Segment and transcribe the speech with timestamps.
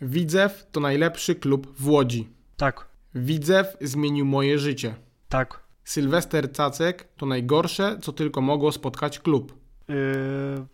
[0.00, 2.28] Widzew to najlepszy klub w Łodzi.
[2.56, 4.94] Tak, Widzew zmienił moje życie.
[5.28, 5.68] tak.
[5.84, 9.54] Sylwester Cacek to najgorsze, co tylko mogło spotkać klub.
[9.88, 9.94] Yy,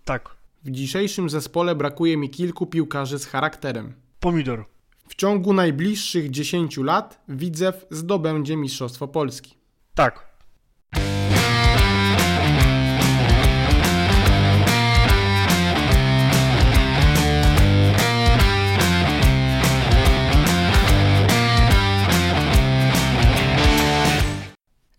[0.04, 0.36] tak.
[0.64, 3.94] W dzisiejszym zespole brakuje mi kilku piłkarzy z charakterem.
[4.20, 4.64] Pomidor.
[5.08, 9.54] W ciągu najbliższych 10 lat Widzew zdobędzie Mistrzostwo Polski.
[9.94, 10.33] Tak.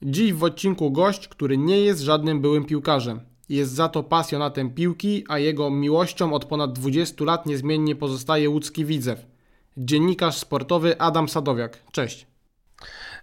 [0.07, 3.19] Dziś w odcinku gość, który nie jest żadnym byłym piłkarzem.
[3.49, 8.85] Jest za to pasjonatem piłki, a jego miłością od ponad 20 lat niezmiennie pozostaje łódzki
[8.85, 9.25] Widzew.
[9.77, 11.83] Dziennikarz sportowy Adam Sadowiak.
[11.91, 12.27] Cześć.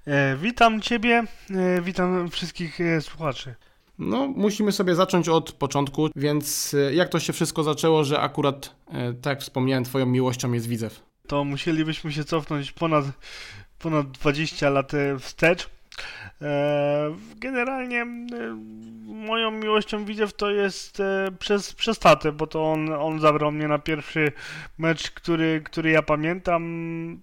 [0.06, 3.54] E, witam Ciebie, e, witam wszystkich e, słuchaczy.
[3.98, 8.74] No, musimy sobie zacząć od początku, więc e, jak to się wszystko zaczęło, że akurat,
[8.88, 11.02] e, tak jak wspomniałem, twoją miłością jest Widzew?
[11.26, 13.04] To musielibyśmy się cofnąć ponad,
[13.78, 15.68] ponad 20 lat e, wstecz.
[16.42, 18.06] E, generalnie e,
[19.04, 23.68] moją miłością Widzew to jest e, przez, przez tatę, bo to on, on zabrał mnie
[23.68, 24.32] na pierwszy
[24.78, 27.22] mecz, który, który ja pamiętam.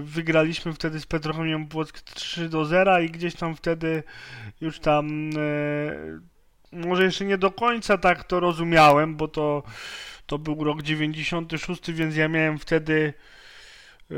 [0.00, 4.02] Wygraliśmy wtedy z Petrochemią Płock 3 do 0 i gdzieś tam wtedy
[4.60, 5.30] już tam
[6.72, 9.62] może jeszcze nie do końca tak to rozumiałem, bo to,
[10.26, 13.14] to był rok 96, więc ja miałem wtedy
[14.10, 14.14] e,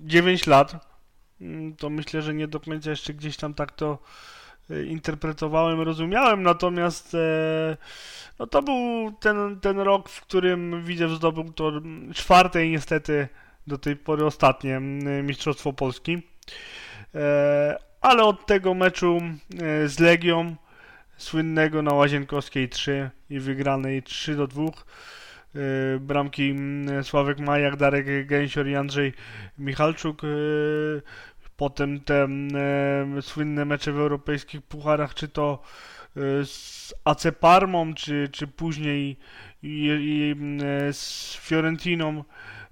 [0.00, 0.95] 9 lat.
[1.40, 3.98] Mm, To myślę, że nie do końca jeszcze gdzieś tam tak to
[4.70, 7.76] e, interpretowałem, rozumiałem, natomiast e,
[8.38, 13.28] no to był ten, ten rok, w którym Widzew zdobył to mm, czwarte i niestety
[13.66, 16.22] do tej pory ostatnie mm, Mistrzostwo Polski.
[17.14, 19.20] E, ale od tego meczu
[19.86, 20.56] z Legią,
[21.16, 24.70] słynnego na Łazienkowskiej 3 i wygranej 3 do 2, e,
[26.00, 29.12] bramki mm, Sławek Majak, Darek Gęsior i Andrzej
[29.58, 30.26] Michalczuk, e,
[31.56, 35.62] potem te mm, e, słynne mecze w europejskich pucharach, czy to
[36.16, 39.16] e, z AC Parmą, czy, czy później
[39.62, 42.24] mm, z Fiorentiną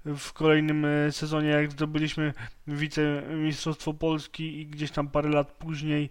[0.05, 2.33] w kolejnym e, sezonie, jak zdobyliśmy
[2.67, 6.09] wicemistrzostwo Polski i gdzieś tam parę lat później,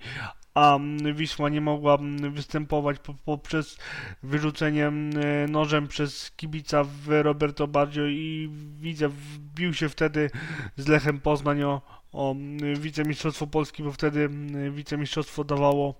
[0.55, 0.79] a
[1.15, 3.79] Wisła nie mogła mm, występować po, poprzez
[4.23, 8.51] wyrzucenie mm, nożem przez kibica w Roberto Baggio i
[8.81, 10.31] widzę, wbił się wtedy
[10.77, 11.83] z Lechem Poznań o,
[12.13, 14.29] o mm, wicemistrzostwo Polski, bo wtedy
[14.71, 15.95] wicemistrzostwo dawało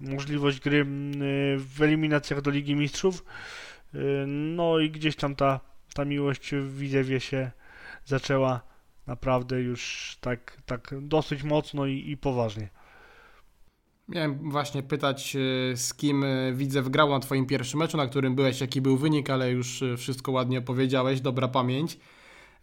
[0.00, 0.84] możliwość gry
[1.58, 3.24] w eliminacjach do Ligi Mistrzów.
[3.94, 5.60] E, No i gdzieś tam ta,
[5.94, 7.50] ta miłość w Widzewie się
[8.04, 8.60] zaczęła
[9.06, 12.68] naprawdę już tak, tak dosyć mocno i, i poważnie.
[14.14, 18.34] Miałem właśnie pytać, e, z kim e, Widzew grał na twoim pierwszym meczu, na którym
[18.34, 21.98] byłeś, jaki był wynik, ale już e, wszystko ładnie opowiedziałeś, dobra pamięć.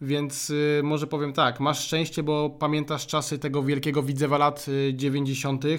[0.01, 0.51] Więc
[0.83, 5.65] może powiem tak, masz szczęście, bo pamiętasz czasy tego wielkiego Widzewa lat e, 90.
[5.65, 5.69] E,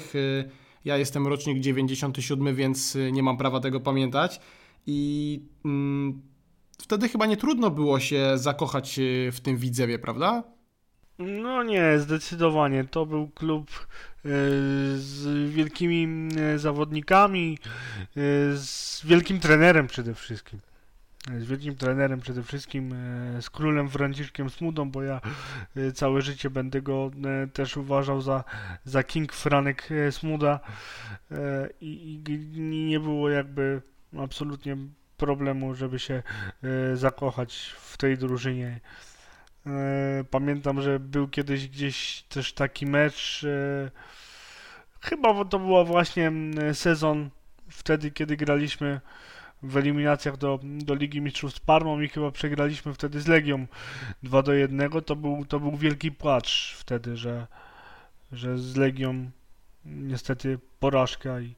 [0.84, 4.40] Ja jestem rocznik 97, więc nie mam prawa tego pamiętać.
[4.86, 6.22] I mm,
[6.78, 9.00] wtedy chyba nie trudno było się zakochać
[9.32, 10.42] w tym Widzewie, prawda?
[11.20, 12.84] No nie, zdecydowanie.
[12.84, 14.28] To był klub e,
[14.96, 17.58] z wielkimi e, zawodnikami,
[17.98, 20.60] e, z wielkim trenerem przede wszystkim.
[21.40, 22.94] Z wielkim trenerem przede wszystkim,
[23.40, 25.20] z królem Franciszkiem Smudą, bo ja
[25.94, 27.10] całe życie będę go
[27.52, 28.44] też uważał za,
[28.84, 30.60] za King Franek Smuda
[31.80, 33.82] i, i nie było jakby
[34.18, 34.76] absolutnie
[35.16, 36.22] problemu, żeby się
[36.94, 38.80] zakochać w tej drużynie.
[39.66, 43.44] E, Pamiętam, że był kiedyś gdzieś też taki mecz.
[43.44, 43.90] e,
[45.00, 46.32] Chyba to była właśnie
[46.72, 47.30] sezon
[47.68, 49.00] wtedy, kiedy graliśmy
[49.62, 53.66] w eliminacjach do, do Ligi Mistrzów z Parmą i chyba przegraliśmy wtedy z Legią
[54.22, 54.90] 2 do 1.
[55.06, 57.46] To był, to był wielki płacz wtedy, że,
[58.32, 59.30] że z Legią
[59.84, 61.54] niestety porażka i,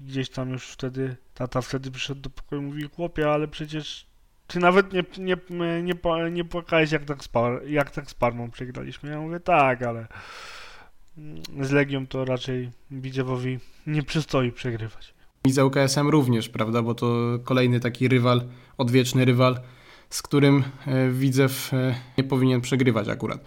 [0.00, 4.06] i gdzieś tam już wtedy tata wtedy przyszedł do pokoju i mówi chłopie, ale przecież
[4.48, 5.36] ty nawet nie, nie,
[5.80, 5.94] nie,
[6.30, 9.10] nie płakałeś jak tak, z par, jak tak z Parmą przegraliśmy.
[9.10, 10.06] Ja mówię tak, ale
[11.18, 15.14] mm, z Legią to raczej Widzewowi nie przystoi przegrywać.
[15.44, 16.82] I z ŁKS-em również, prawda?
[16.82, 18.42] Bo to kolejny taki rywal,
[18.78, 19.60] odwieczny rywal,
[20.10, 23.44] z którym e, Widzew e, nie powinien przegrywać akurat.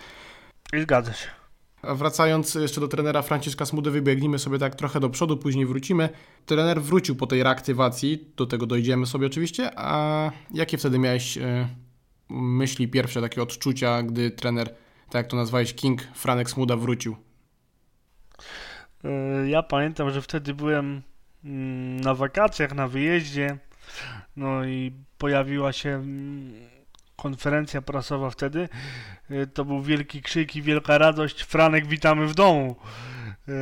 [0.74, 1.41] I zgadza się.
[1.82, 6.10] A wracając jeszcze do trenera Franciszka Smudy, wybiegnijmy sobie tak trochę do przodu, później wrócimy.
[6.46, 11.68] Trener wrócił po tej reaktywacji, do tego dojdziemy sobie oczywiście, a jakie wtedy miałeś e,
[12.30, 14.68] myśli, pierwsze takie odczucia, gdy trener,
[15.06, 17.16] tak jak to nazwałeś, King Franek Smuda wrócił?
[19.04, 21.02] E, Ja pamiętam, że wtedy byłem
[21.44, 23.58] mm, na wakacjach, na wyjeździe,
[24.36, 26.54] no i pojawiła się mm,
[27.22, 28.70] konferencja prasowa wtedy,
[29.30, 31.44] e, to był wielki krzyk i wielka radość.
[31.44, 32.76] Franek, witamy w domu.
[33.48, 33.54] E,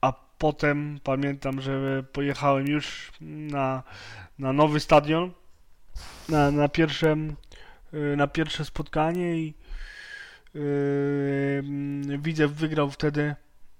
[0.00, 3.82] a potem pamiętam, że pojechałem już na,
[4.38, 5.32] na nowy stadion,
[6.28, 7.16] na, na, pierwsze,
[8.16, 9.54] na pierwsze spotkanie i
[10.54, 13.34] yy, Widzew wygrał wtedy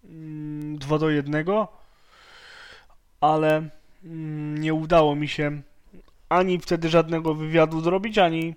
[0.04, 1.44] 2 mm, do 1,
[3.20, 3.68] ale
[4.04, 5.62] mm, nie udało mi się
[6.28, 8.54] ani wtedy żadnego wywiadu zrobić, ani,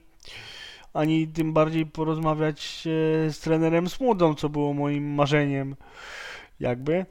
[0.94, 5.76] ani tym bardziej porozmawiać e, z trenerem Smudą, co było moim marzeniem
[6.60, 7.06] jakby.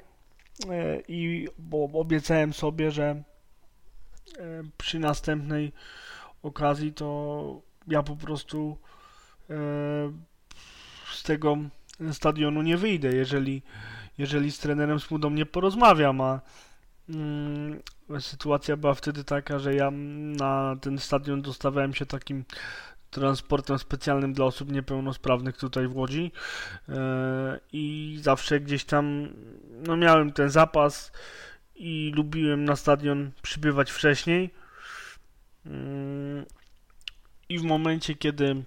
[0.70, 3.24] E, I bo obiecałem sobie, że e,
[4.76, 5.72] przy następnej
[6.42, 8.76] okazji to ja po prostu
[11.12, 11.56] z tego
[12.12, 13.62] stadionu nie wyjdę, jeżeli,
[14.18, 16.40] jeżeli z trenerem Smudą nie porozmawiam, a
[17.08, 17.80] mm,
[18.20, 22.44] sytuacja była wtedy taka, że ja na ten stadion dostawałem się takim
[23.10, 26.32] transportem specjalnym dla osób niepełnosprawnych tutaj w Łodzi.
[26.88, 26.94] Yy,
[27.72, 29.28] i zawsze gdzieś tam
[29.86, 31.12] no miałem ten zapas
[31.74, 34.50] i lubiłem na stadion przybywać wcześniej.
[35.66, 36.46] Yy,
[37.48, 38.64] i w momencie kiedy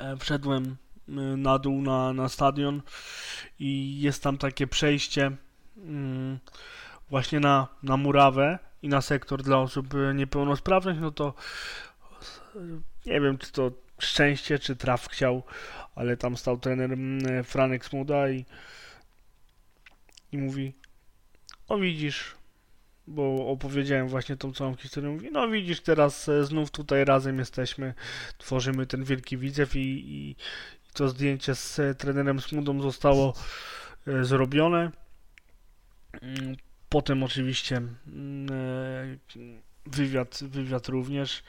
[0.00, 0.76] e, wszedłem
[1.08, 2.82] e, na dół na, na stadion
[3.58, 5.36] i jest tam takie przejście
[5.76, 6.38] yy,
[7.10, 11.34] właśnie na, na murawę i na sektor dla osób e, niepełnosprawnych, no to
[13.06, 15.42] nie wiem, czy to szczęście, czy traf chciał,
[15.94, 18.44] ale tam stał trener e, Franek Smuda i,
[20.32, 20.74] i mówi,
[21.68, 22.34] o widzisz,
[23.06, 27.94] bo opowiedziałem właśnie tą całą historię, mówi, no widzisz, teraz e, znów tutaj razem jesteśmy,
[28.38, 30.36] tworzymy ten wielki widzew i, i, i
[30.94, 33.34] to zdjęcie z trenerem Smudą zostało
[34.22, 34.90] zrobione.
[36.94, 39.16] Mm, Potem oczywiście mm, e,
[39.86, 41.42] wywiad, wywiad również.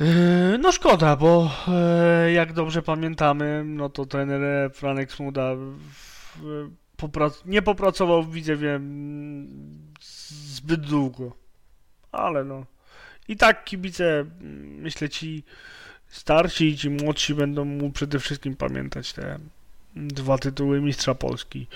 [0.00, 5.50] E, no szkoda, bo e, jak dobrze pamiętamy, no to trener Franek Smuda
[7.46, 8.80] nie popracował w Widzewie
[10.00, 11.32] zbyt długo.
[12.12, 12.66] Ale no.
[13.28, 14.24] I tak kibice,
[14.78, 15.44] myślę ci
[16.08, 19.38] starsi i ci młodsi będą mu przede wszystkim pamiętać te
[19.96, 21.66] dwa tytuły Mistrza Polski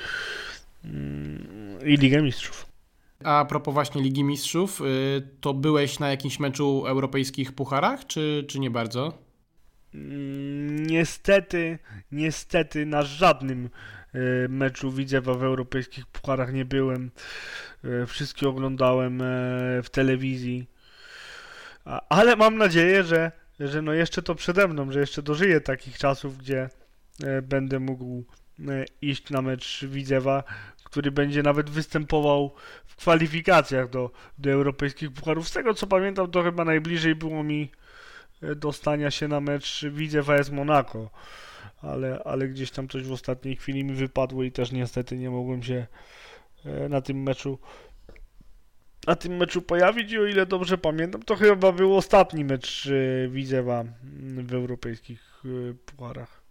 [1.85, 2.67] i Ligę Mistrzów.
[3.25, 8.59] A propos właśnie Ligi Mistrzów, y, to byłeś na jakimś meczu europejskich pucharach, czy, czy
[8.59, 9.19] nie bardzo?
[9.95, 11.79] Mm, niestety,
[12.13, 13.71] niestety na żadnym
[14.15, 17.11] y, meczu Widzewa w europejskich pucharach nie byłem.
[17.85, 19.23] Y, wszystkie oglądałem
[19.83, 20.67] w telewizji.
[22.09, 26.39] Ale mam nadzieję, że, że no jeszcze to przede mną, że jeszcze dożyję takich czasów,
[26.39, 26.69] gdzie
[27.43, 28.25] będę mógł
[29.03, 30.45] iść na mecz Widzewa,
[30.97, 32.55] który będzie nawet występował
[32.87, 35.49] w kwalifikacjach do, do europejskich pucharów.
[35.49, 37.71] Z tego co pamiętam, to chyba najbliżej było mi
[38.43, 41.11] e, dostania się na mecz Widzew AS Monaco,
[41.83, 45.63] ale, ale gdzieś tam coś w ostatniej chwili mi wypadło i też niestety nie mogłem
[45.63, 45.87] się
[46.65, 47.59] e, na tym meczu
[49.07, 53.29] na tym meczu pojawić i o ile dobrze pamiętam, to chyba był ostatni mecz e,
[53.29, 53.85] Widzewa
[54.43, 55.43] w europejskich
[55.87, 56.46] pucharach.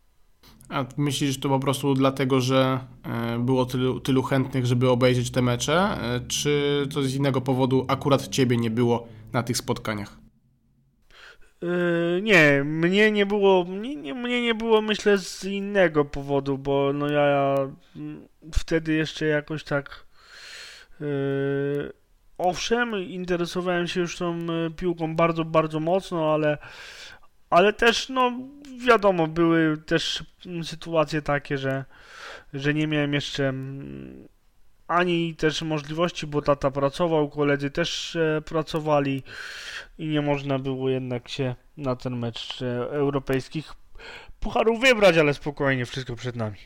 [0.69, 5.31] A myślisz, że to po prostu dlatego, że e, było tylu, tylu chętnych, żeby obejrzeć
[5.31, 10.17] te mecze, e, czy to z innego powodu akurat ciebie nie było na tych spotkaniach?
[11.61, 16.93] Yy, nie, mnie nie było, mnie, nie, mnie nie było myślę z innego powodu, bo
[16.93, 17.55] no ja, ja
[18.53, 20.05] wtedy jeszcze jakoś tak
[20.99, 21.93] yy,
[22.37, 24.39] owszem, interesowałem się już tą
[24.75, 26.57] piłką bardzo, bardzo mocno, ale
[27.49, 28.31] ale też, no
[28.77, 30.23] wiadomo, były też
[30.63, 31.85] sytuacje takie, że,
[32.53, 34.27] że nie miałem jeszcze mm,
[34.87, 39.23] ani też możliwości, bo tata pracował, koledzy też e, pracowali
[39.97, 43.73] i nie można było jednak się na ten mecz e, europejskich
[44.39, 46.57] pucharów wybrać, ale spokojnie, wszystko przed nami.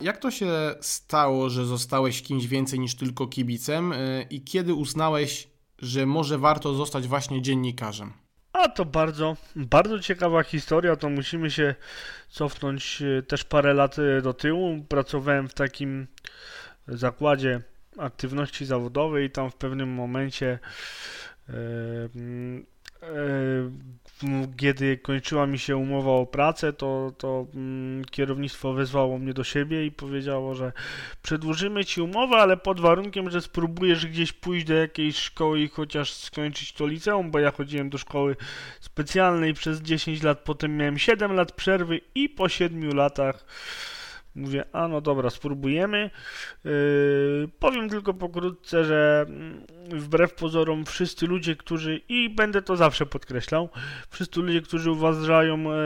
[0.00, 5.48] Jak to się stało, że zostałeś kimś więcej niż tylko kibicem y, i kiedy uznałeś,
[5.82, 8.12] że może warto zostać właśnie dziennikarzem?
[8.52, 11.74] A to bardzo, bardzo ciekawa historia, to musimy się
[12.28, 14.84] cofnąć y, też parę lat y, do tyłu.
[14.88, 16.06] Pracowałem w takim
[16.88, 17.60] zakładzie
[17.98, 20.58] aktywności zawodowej i tam w pewnym momencie
[24.56, 27.46] kiedy kończyła mi się umowa o pracę, to, to
[28.10, 30.72] kierownictwo wezwało mnie do siebie i powiedziało, że
[31.22, 36.12] przedłużymy ci umowę, ale pod warunkiem, że spróbujesz gdzieś pójść do jakiejś szkoły i chociaż
[36.12, 38.36] skończyć to liceum, bo ja chodziłem do szkoły
[38.80, 43.44] specjalnej przez 10 lat, potem miałem 7 lat przerwy i po 7 latach
[44.34, 46.10] Mówię, a no dobra, spróbujemy.
[46.64, 49.66] Yy, powiem tylko pokrótce, że mm,
[50.00, 53.68] wbrew pozorom wszyscy ludzie, którzy, i będę to zawsze podkreślał,
[54.10, 55.76] wszyscy ludzie, którzy uważają e,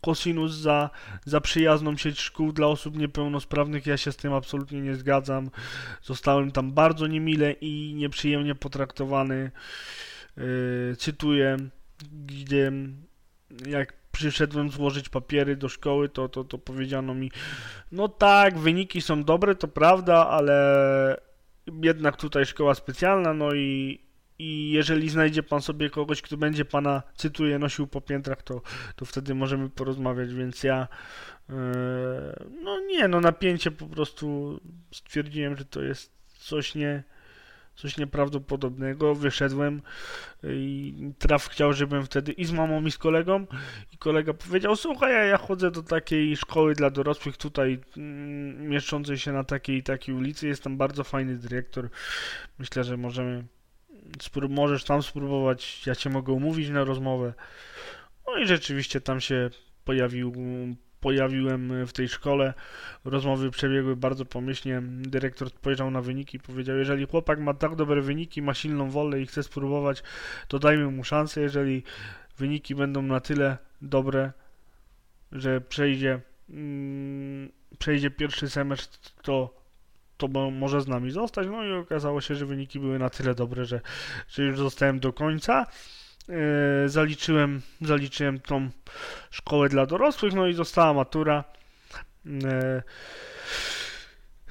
[0.00, 0.90] Cosinus za,
[1.24, 5.50] za przyjazną sieć szkół dla osób niepełnosprawnych, ja się z tym absolutnie nie zgadzam.
[6.02, 9.50] Zostałem tam bardzo niemile i nieprzyjemnie potraktowany.
[10.36, 11.56] Yy, cytuję,
[12.26, 12.72] gdzie
[13.66, 17.30] jak przyszedłem złożyć papiery do szkoły, to, to, to powiedziano mi,
[17.92, 20.56] no tak, wyniki są dobre, to prawda, ale
[21.82, 24.00] jednak tutaj szkoła specjalna, no i,
[24.38, 28.62] i jeżeli znajdzie pan sobie kogoś, kto będzie pana, cytuję, nosił po piętrach, to,
[28.96, 30.88] to wtedy możemy porozmawiać, więc ja
[31.48, 31.54] yy,
[32.62, 34.60] no nie, no napięcie po prostu
[34.92, 37.04] stwierdziłem, że to jest coś nie
[37.76, 39.14] coś nieprawdopodobnego.
[39.14, 39.82] Wyszedłem
[40.44, 43.46] i traf chciał, żebym wtedy i z mamą, i z kolegą.
[43.92, 49.32] I kolega powiedział: Słuchaj, ja, chodzę do takiej szkoły dla dorosłych tutaj, mm, mieszczącej się
[49.32, 50.48] na takiej i takiej ulicy.
[50.48, 51.88] Jest tam bardzo fajny dyrektor.
[52.58, 53.44] Myślę, że możemy.
[54.48, 57.34] możesz tam spróbować, ja cię mogę umówić na rozmowę.
[58.26, 59.50] No i rzeczywiście tam się
[59.84, 60.32] pojawił
[61.06, 62.54] pojawiłem w tej szkole.
[63.04, 64.82] Rozmowy przebiegły bardzo pomyślnie.
[64.82, 69.20] Dyrektor spojrzał na wyniki i powiedział: Jeżeli chłopak ma tak dobre wyniki, ma silną wolę
[69.20, 70.02] i chce spróbować,
[70.48, 71.40] to dajmy mu szansę.
[71.40, 71.82] Jeżeli
[72.38, 74.32] wyniki będą na tyle dobre,
[75.32, 76.20] że przejdzie,
[76.50, 77.48] mm,
[77.78, 79.54] przejdzie pierwszy semestr, to,
[80.16, 81.46] to może z nami zostać.
[81.46, 83.80] No i okazało się, że wyniki były na tyle dobre, że,
[84.28, 85.66] że już zostałem do końca.
[86.28, 88.70] E, zaliczyłem, zaliczyłem tą
[89.30, 91.44] szkołę dla dorosłych, no i została matura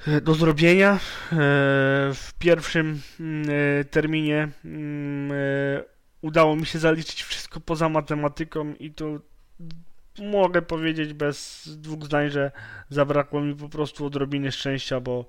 [0.06, 0.92] e, do zrobienia.
[0.92, 0.98] E,
[2.14, 3.46] w pierwszym mm,
[3.90, 5.32] terminie mm,
[6.22, 9.18] udało mi się zaliczyć wszystko poza matematyką i to
[10.18, 12.50] mogę powiedzieć bez dwóch zdań, że
[12.90, 15.26] zabrakło mi po prostu odrobiny szczęścia, bo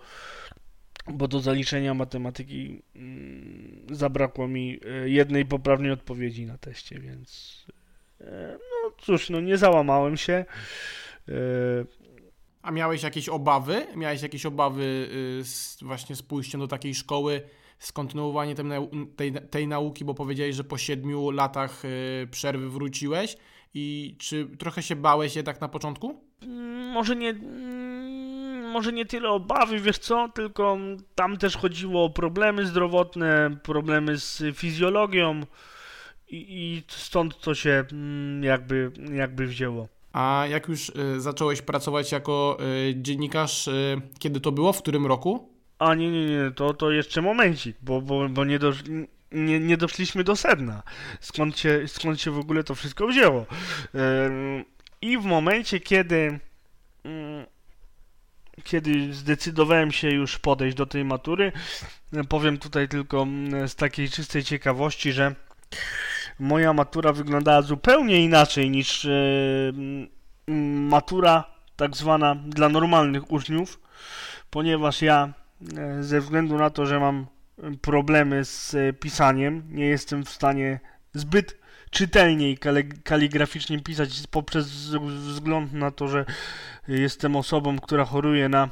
[1.13, 7.65] bo do zaliczenia matematyki mm, zabrakło mi e, jednej poprawnej odpowiedzi na teście, więc
[8.21, 10.45] e, no cóż, no nie załamałem się.
[11.29, 11.33] E,
[12.61, 13.87] A miałeś jakieś obawy?
[13.95, 15.09] Miałeś jakieś obawy
[15.43, 17.41] z, właśnie z pójściem do takiej szkoły,
[17.79, 18.55] z kontynuowaniem
[19.15, 21.83] tej, tej nauki, bo powiedziałeś, że po siedmiu latach
[22.31, 23.37] przerwy wróciłeś
[23.73, 26.21] i czy trochę się bałeś jednak na początku?
[26.41, 27.33] Mm, może nie
[28.67, 30.77] może nie tyle obawy, wiesz co, tylko
[31.15, 35.41] tam też chodziło o problemy zdrowotne, problemy z fizjologią
[36.27, 39.87] i, i stąd to się mm, jakby, jakby wzięło.
[40.13, 42.57] A jak już y, zacząłeś pracować jako
[42.89, 45.49] y, dziennikarz, y, kiedy to było, w którym roku?
[45.79, 48.73] A nie, nie, nie, to, to jeszcze momencik, bo, bo, bo nie, do,
[49.31, 50.83] nie, nie doszliśmy do sedna.
[51.19, 53.45] Skąd się, skąd się w ogóle to wszystko wzięło?
[55.01, 56.39] I w momencie, kiedy
[58.63, 61.51] kiedy zdecydowałem się już podejść do tej matury,
[62.29, 65.35] powiem tutaj tylko mm, z takiej czystej ciekawości, że
[66.39, 69.11] moja matura wyglądała zupełnie inaczej niż e,
[69.69, 70.07] mm,
[70.87, 71.43] matura
[71.75, 73.79] tak zwana dla normalnych uczniów,
[74.49, 75.33] ponieważ ja
[75.77, 77.25] e, ze względu na to, że mam
[77.81, 80.79] problemy z e, pisaniem, nie jestem w stanie
[81.13, 81.57] zbyt
[81.89, 82.57] czytelnie i
[83.03, 84.67] kaligraficznie pisać poprzez
[85.05, 86.25] wzgląd na to, że
[86.87, 88.69] jestem osobą, która choruje na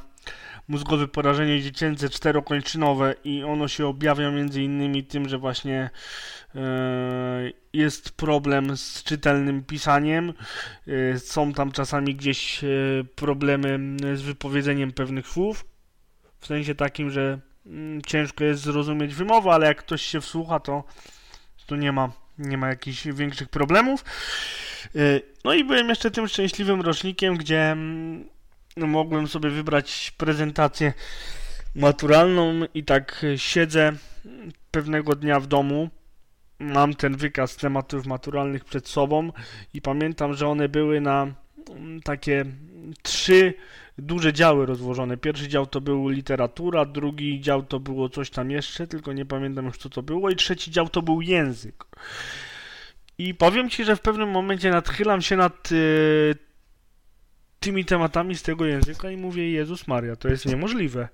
[0.68, 5.90] mózgowe porażenie dziecięce czterokończynowe i ono się objawia między innymi tym, że właśnie
[6.54, 6.60] e,
[7.72, 10.32] jest problem z czytelnym pisaniem.
[10.86, 12.68] E, są tam czasami gdzieś e,
[13.14, 13.78] problemy
[14.14, 15.64] z wypowiedzeniem pewnych słów.
[16.38, 20.84] W sensie takim, że mm, ciężko jest zrozumieć wymowę, ale jak ktoś się wsłucha, to,
[21.66, 24.04] to nie ma nie ma jakichś większych problemów.
[24.96, 28.24] Y, no i byłem jeszcze tym szczęśliwym rocznikiem, gdzie mm,
[28.76, 30.92] no, mogłem sobie wybrać prezentację
[31.74, 33.92] maturalną i tak siedzę
[34.70, 35.90] pewnego dnia w domu.
[36.58, 39.32] Mam ten wykaz tematów maturalnych przed sobą
[39.74, 41.26] i pamiętam, że one były na
[41.70, 42.44] mm, takie
[43.02, 43.54] trzy
[43.98, 45.16] duże działy rozłożone.
[45.16, 49.66] Pierwszy dział to był literatura, drugi dział to było coś tam jeszcze, tylko nie pamiętam
[49.66, 51.84] już co to było, i trzeci dział to był język.
[53.18, 56.34] I powiem Ci, że w pewnym momencie nadchylam się nad y,
[57.60, 61.08] tymi tematami z tego języka i mówię, Jezus Maria, to jest niemożliwe.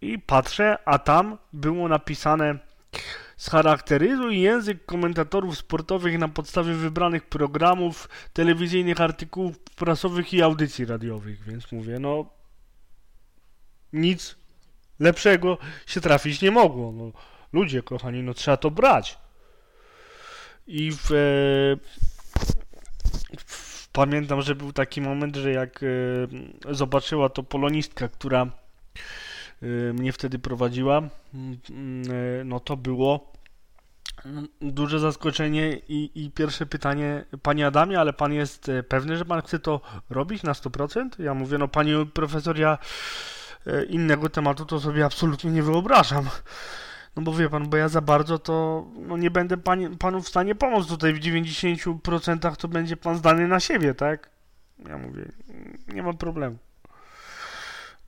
[0.00, 2.58] I patrzę, a tam było napisane
[3.36, 11.44] Scharakteryzuj język komentatorów sportowych na podstawie wybranych programów, telewizyjnych artykułów prasowych i audycji radiowych.
[11.44, 12.30] Więc mówię, no
[13.92, 14.36] nic
[15.00, 16.92] lepszego się trafić nie mogło.
[16.92, 17.12] No,
[17.52, 19.18] ludzie kochani, no trzeba to brać.
[20.66, 21.06] I w,
[23.46, 25.80] w pamiętam, że był taki moment, że jak
[26.70, 28.46] zobaczyła to polonistka, która
[29.94, 31.02] mnie wtedy prowadziła,
[32.44, 33.32] no to było
[34.60, 39.42] duże zaskoczenie i, i pierwsze pytanie, Panie Adamie, ale Pan jest e, pewny, że Pan
[39.42, 41.08] chce to robić na 100%?
[41.18, 42.78] Ja mówię, no Panie Profesor, ja
[43.88, 46.28] innego tematu to sobie absolutnie nie wyobrażam.
[47.16, 49.56] No bo wie Pan, bo ja za bardzo to no nie będę
[49.98, 54.30] Panu w stanie pomóc tutaj w 90% to będzie Pan zdany na siebie, tak?
[54.88, 55.32] Ja mówię,
[55.88, 56.56] nie ma problemu.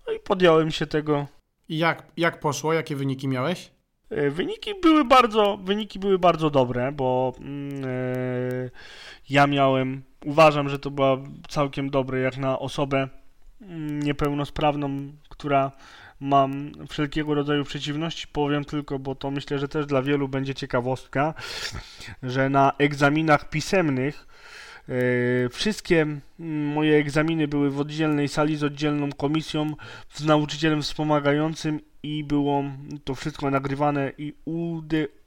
[0.07, 1.27] No i podjąłem się tego.
[1.69, 2.73] I jak, jak poszło?
[2.73, 3.71] Jakie wyniki miałeś?
[4.11, 8.71] E, wyniki były bardzo, wyniki były bardzo dobre, bo yy,
[9.31, 11.17] ja miałem, uważam, że to była
[11.49, 13.09] całkiem dobre jak na osobę
[13.61, 15.73] mm, niepełnosprawną, która
[16.21, 16.49] ma
[16.89, 18.27] wszelkiego rodzaju przeciwności.
[18.33, 21.35] Powiem tylko, bo to myślę, że też dla wielu będzie ciekawostka,
[22.23, 24.27] że na egzaminach pisemnych
[25.51, 26.07] wszystkie
[26.75, 29.75] moje egzaminy były w oddzielnej sali z oddzielną komisją,
[30.13, 32.65] z nauczycielem wspomagającym i było
[33.05, 34.35] to wszystko nagrywane i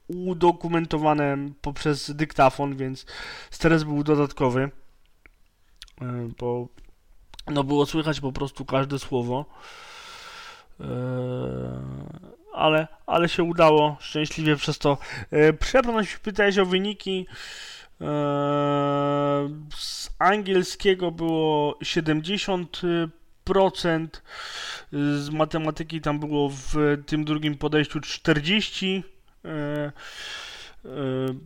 [0.08, 3.06] udokumentowane poprzez dyktafon, więc
[3.52, 4.72] stres był dodatkowy,
[6.02, 6.68] e, bo
[7.48, 9.46] no było słychać po prostu każde słowo.
[10.80, 10.86] E,
[12.54, 14.98] ale, ale się udało szczęśliwie przez to
[15.60, 16.18] przebrnąć.
[16.18, 17.28] Pytałeś o wyniki.
[18.02, 18.08] Eee,
[19.76, 24.08] z angielskiego było 70%,
[24.92, 29.04] z matematyki tam było w tym drugim podejściu 40%.
[29.44, 29.92] Eee,
[30.86, 31.40] eee,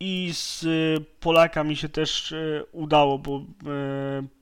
[0.00, 0.66] I z
[1.20, 2.34] Polaka mi się też
[2.72, 3.44] udało, bo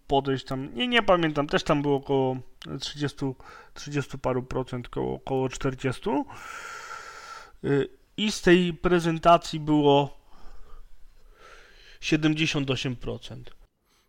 [0.06, 2.37] podejść tam, nie, nie pamiętam, też tam było około
[2.80, 3.16] 30,
[3.75, 6.10] 30 paru procent, około, około 40
[8.18, 10.18] i z tej prezentacji było
[12.00, 13.42] 78%.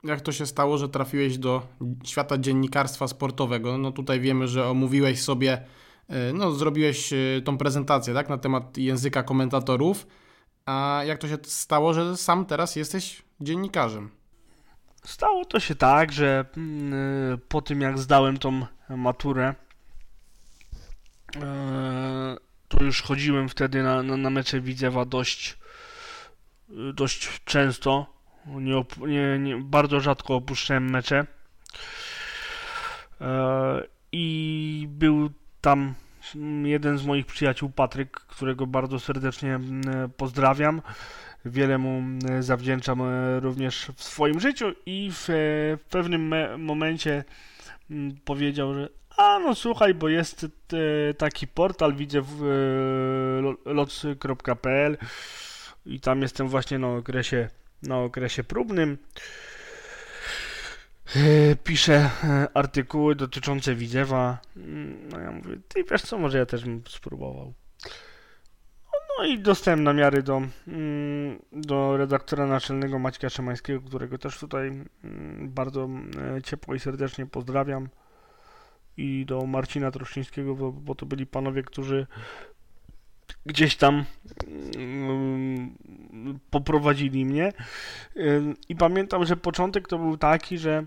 [0.03, 1.67] Jak to się stało, że trafiłeś do
[2.03, 3.77] świata dziennikarstwa sportowego?
[3.77, 5.65] No tutaj wiemy, że omówiłeś sobie,
[6.07, 10.07] e, no zrobiłeś e, tą prezentację, tak, na temat języka komentatorów.
[10.65, 14.09] A jak to się stało, że sam teraz jesteś dziennikarzem?
[15.03, 16.93] Stało to się tak, że mm,
[17.33, 19.55] e, po tym jak zdałem tą maturę,
[22.70, 25.58] to już chodziłem wtedy na, na, na mecze Widzewa dość,
[26.94, 28.14] dość często.
[28.46, 31.25] Nie, nie, nie, bardzo rzadko opuszczałem mecze.
[33.22, 35.29] E, I był
[35.62, 35.96] tam
[36.64, 39.60] jeden z moich przyjaciół, Patryk, którego bardzo serdecznie
[40.18, 40.82] pozdrawiam.
[41.46, 42.03] Wiele mu
[42.40, 45.25] zawdzięczam e, również w swoim życiu i w,
[45.79, 47.24] w pewnym momencie
[48.25, 52.44] powiedział, że a no słuchaj, bo jest e, taki portal, widzę w
[53.66, 54.98] e, lots.pl
[55.86, 57.50] i tam jestem właśnie na okresie,
[57.84, 58.98] na okresie próbnym.
[61.16, 62.10] E, piszę
[62.53, 64.38] artykuły dotyczące Widzewa.
[65.12, 67.53] No ja mówię, ty wiesz co, może ja też bym spróbował.
[69.18, 75.50] No i dostałem namiary do, mm, do redaktora naczelnego Maćka Szemańskiego, którego też tutaj mm,
[75.50, 75.90] bardzo
[76.44, 77.90] ciepło i serdecznie pozdrawiam
[79.00, 82.07] i do Marcina Troszczyńskiego, bo, bo to byli panowie, którzy
[83.46, 84.05] gdzieś tam
[84.77, 85.75] um,
[86.50, 87.53] poprowadzili mnie.
[88.70, 90.85] I pamiętam, że początek to był taki, że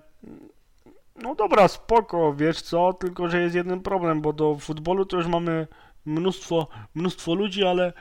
[1.23, 5.27] no dobra, spoko, wiesz co, tylko że jest jeden problem, bo do futbolu to już
[5.27, 5.67] mamy
[6.05, 7.93] mnóstwo, mnóstwo ludzi, ale,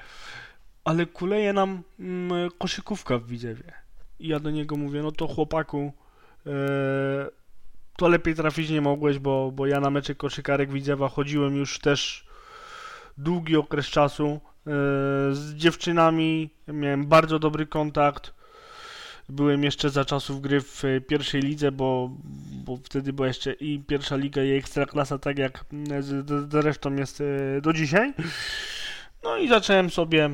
[0.84, 3.74] ale kuleje nam mm, koszykówka w Widzewie.
[4.19, 5.93] I ja do niego mówię, no to chłopaku,
[6.45, 6.52] e,
[8.01, 12.25] to lepiej trafić nie mogłeś, bo, bo ja na mecze koszykarek Widzewa chodziłem już też
[13.17, 14.25] długi okres czasu.
[14.27, 14.39] E,
[15.31, 18.33] z dziewczynami miałem bardzo dobry kontakt.
[19.29, 22.09] Byłem jeszcze za czasów gry w pierwszej lidze, bo,
[22.65, 25.65] bo wtedy była jeszcze i pierwsza liga, i ekstraklasa, tak jak
[26.49, 28.13] zresztą jest e, do dzisiaj.
[29.23, 30.29] No i zacząłem sobie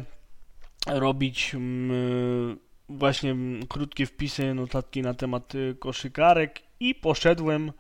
[0.88, 2.58] robić mm,
[2.90, 3.36] właśnie
[3.70, 7.72] krótkie wpisy, notatki na temat e, koszykarek i poszedłem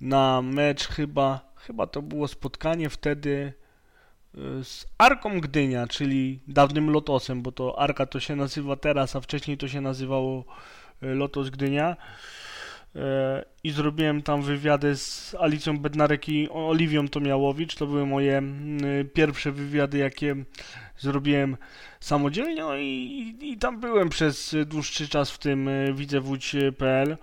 [0.00, 3.52] na mecz chyba, chyba to było spotkanie wtedy
[4.34, 9.20] y, z Arką Gdynia, czyli dawnym Lotosem, bo to Arka to się nazywa teraz, a
[9.20, 10.44] wcześniej to się nazywało
[11.02, 11.96] y, Lotos Gdynia.
[12.96, 12.98] Y,
[13.64, 17.74] I zrobiłem tam wywiady z Alicją Bednarek i Oliwią Tomiałowicz.
[17.74, 18.42] To były moje
[19.14, 20.36] pierwsze wywiady, jakie
[20.98, 21.56] zrobiłem
[22.00, 22.62] samodzielnie.
[22.62, 27.16] No i, i tam byłem przez dłuższy czas w tym widzewódź.pl.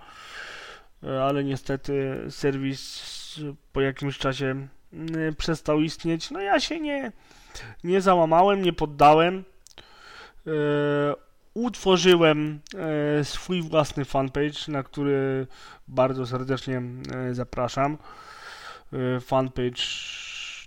[1.02, 3.40] E, ale niestety serwis
[3.72, 4.68] po jakimś czasie
[5.38, 6.30] przestał istnieć.
[6.30, 7.12] No ja się nie,
[7.84, 9.44] nie załamałem, nie poddałem.
[10.46, 10.50] E,
[11.54, 12.60] utworzyłem
[13.20, 15.46] e, swój własny fanpage, na który
[15.88, 16.82] bardzo serdecznie
[17.14, 17.98] e, zapraszam.
[18.92, 19.82] E, fanpage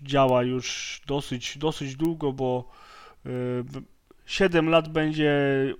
[0.01, 2.71] działa już dosyć, dosyć długo, bo
[4.31, 5.33] 7 lat będzie,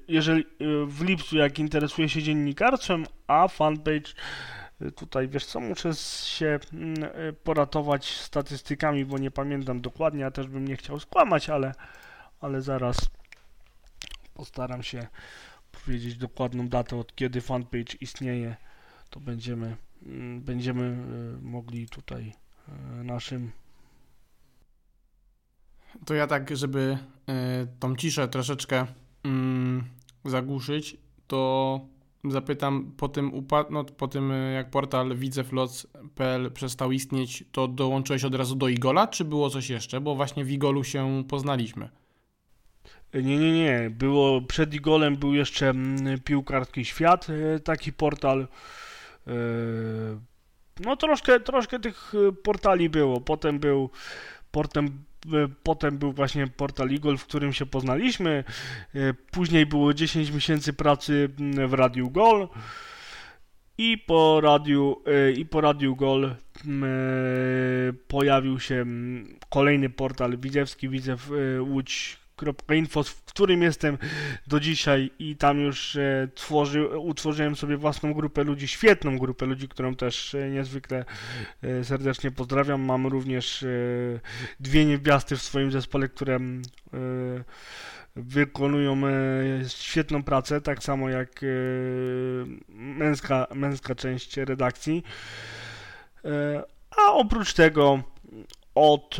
[0.07, 0.45] jeżeli
[0.87, 4.13] w lipcu, jak interesuje się dziennikarstwem, a fanpage
[4.95, 5.93] tutaj, wiesz co, muszę
[6.25, 6.95] się mm,
[7.43, 11.73] poratować statystykami, bo nie pamiętam dokładnie, a też bym nie chciał skłamać, ale,
[12.41, 12.97] ale zaraz
[14.33, 15.07] postaram się
[15.71, 18.55] powiedzieć dokładną datę, od kiedy fanpage istnieje,
[19.09, 22.33] to będziemy, mm, będziemy e, mogli tutaj
[22.67, 23.51] e, naszym
[26.05, 26.97] to ja tak, żeby
[27.29, 27.33] y,
[27.79, 31.81] tą ciszę troszeczkę y, zagłuszyć, to
[32.23, 38.35] zapytam po tym, upad- no, po tym jak portal widzeflots.pl przestał istnieć, to dołączyłeś od
[38.35, 40.01] razu do Igola, czy było coś jeszcze?
[40.01, 41.89] Bo właśnie w Igolu się poznaliśmy.
[43.13, 43.89] Nie, nie, nie.
[43.89, 48.47] Było, przed Igolem był jeszcze mm, Piłkarski Świat, e, taki portal.
[49.27, 49.31] E,
[50.79, 53.21] no troszkę, troszkę tych e, portali było.
[53.21, 53.89] Potem był
[54.51, 55.03] portem,
[55.63, 58.43] potem był właśnie portal Igol, w którym się poznaliśmy.
[59.31, 62.47] Później było 10 miesięcy pracy mm, w Radiu Gol.
[63.77, 65.03] I po radiu,
[65.37, 68.85] i po radiu Gol mm, pojawił się
[69.49, 72.20] kolejny portal widzewski, Widzew Łódź
[72.69, 73.97] info, w którym jestem
[74.47, 79.67] do dzisiaj i tam już e, tworzy, utworzyłem sobie własną grupę ludzi, świetną grupę ludzi,
[79.67, 81.05] którą też e, niezwykle
[81.63, 82.81] e, serdecznie pozdrawiam.
[82.81, 83.65] Mam również
[84.59, 86.39] dwie niewiasty w swoim zespole, które e,
[88.15, 89.01] wykonują
[89.67, 91.41] świetną pracę, tak samo jak
[92.69, 95.03] męska, męska część redakcji.
[96.97, 98.03] A oprócz tego
[98.75, 99.17] od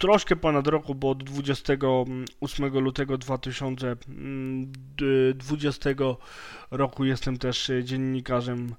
[0.00, 5.90] troszkę ponad roku, bo od 28 lutego 2020
[6.70, 8.74] roku jestem też dziennikarzem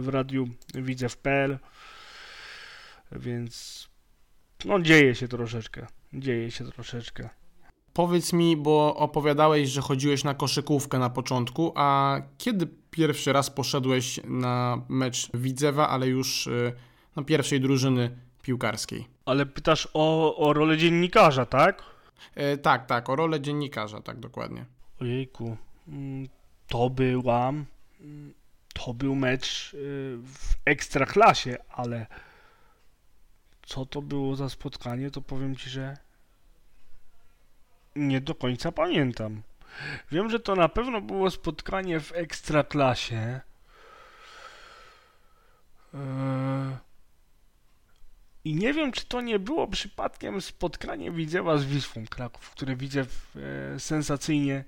[0.00, 1.58] w radiu Widzew.pl,
[3.12, 3.88] więc
[4.64, 7.28] no dzieje się troszeczkę, dzieje się troszeczkę.
[7.92, 14.20] Powiedz mi, bo opowiadałeś, że chodziłeś na koszykówkę na początku, a kiedy pierwszy raz poszedłeś
[14.24, 16.48] na mecz Widzewa, ale już
[17.16, 19.19] no, pierwszej drużyny piłkarskiej?
[19.30, 21.82] Ale pytasz o, o rolę dziennikarza, tak?
[22.34, 24.64] E, tak, tak, o rolę dziennikarza, tak dokładnie.
[25.00, 25.56] Ojejku,
[25.88, 26.28] mm,
[26.68, 28.34] to była, mm,
[28.74, 32.06] to był mecz y, w ekstraklasie, ale
[33.66, 35.96] co to było za spotkanie, to powiem Ci, że
[37.96, 39.42] nie do końca pamiętam.
[40.12, 43.40] Wiem, że to na pewno było spotkanie w ekstraklasie.
[45.94, 46.89] Yy
[48.44, 53.36] i nie wiem, czy to nie było przypadkiem spotkanie Widzewa z Wisłą Kraków, które Widzew
[53.74, 54.64] e, sensacyjnie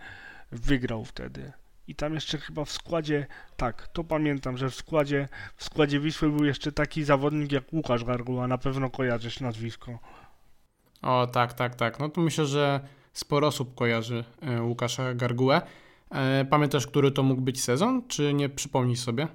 [0.53, 1.53] wygrał wtedy.
[1.89, 6.31] I tam jeszcze chyba w składzie, tak, to pamiętam, że w składzie, w składzie Wisły
[6.31, 9.99] był jeszcze taki zawodnik jak Łukasz Garguła, na pewno kojarzysz nazwisko.
[11.03, 11.99] O, tak, tak, tak.
[12.01, 12.81] No to myślę, że
[13.13, 15.63] sporo osób kojarzy e, Łukasza Gargułę.
[16.11, 19.29] E, pamiętasz, który to mógł być sezon, czy nie przypomnisz sobie?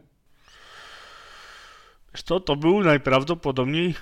[2.26, 3.95] Co, to był najprawdopodobniej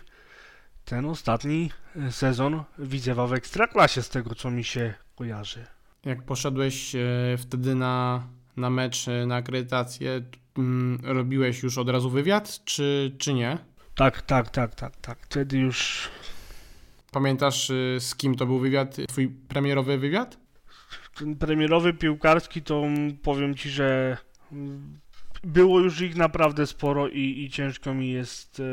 [0.85, 5.65] ten ostatni e, sezon Widzewa w Ekstraklasie, z tego co mi się kojarzy.
[6.05, 6.99] Jak poszedłeś e,
[7.37, 8.23] wtedy na,
[8.57, 10.21] na mecz, e, na akredytację,
[10.57, 13.57] mm, robiłeś już od razu wywiad, czy, czy nie?
[13.95, 15.17] Tak, tak, tak, tak, tak.
[15.21, 16.09] Wtedy już...
[17.11, 17.67] Pamiętasz
[17.99, 20.37] z kim to był wywiad, twój premierowy wywiad?
[21.15, 22.83] Ten premierowy piłkarski to
[23.23, 24.17] powiem ci, że
[25.45, 28.63] było już ich naprawdę sporo i, i ciężko mi jest e,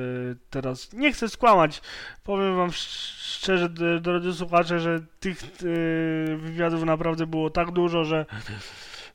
[0.51, 0.93] teraz.
[0.93, 1.81] Nie chcę skłamać.
[2.25, 3.69] Powiem Wam szczerze,
[4.01, 8.27] drodzy słuchacze, że tych e, wywiadów naprawdę było tak dużo, że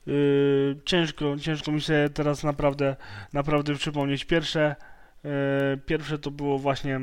[0.06, 0.10] e,
[0.84, 2.96] ciężko, ciężko mi się teraz naprawdę,
[3.32, 4.24] naprawdę przypomnieć.
[4.24, 4.76] Pierwsze.
[5.86, 7.00] Pierwsze to było właśnie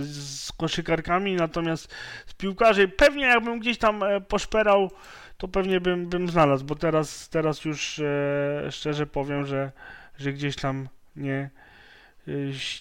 [0.00, 1.94] z koszykarkami, natomiast
[2.26, 4.90] z piłkarzy pewnie jakbym gdzieś tam poszperał,
[5.36, 9.72] to pewnie bym, bym znalazł, bo teraz, teraz już e, szczerze powiem, że,
[10.18, 11.50] że gdzieś tam nie,
[12.28, 12.32] e,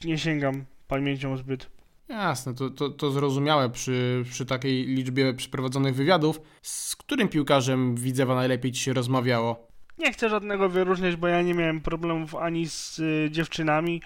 [0.04, 1.70] nie sięgam pamięcią zbyt.
[2.10, 6.42] Jasne, to, to, to zrozumiałe przy, przy takiej liczbie przeprowadzonych wywiadów.
[6.62, 9.68] Z którym piłkarzem Widzewa najlepiej Ci się rozmawiało?
[9.98, 14.02] Nie chcę żadnego wyróżniać, bo ja nie miałem problemów ani z y, dziewczynami,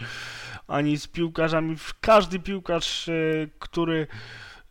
[0.69, 1.75] ani z piłkarzami.
[2.01, 4.07] Każdy piłkarz, y, który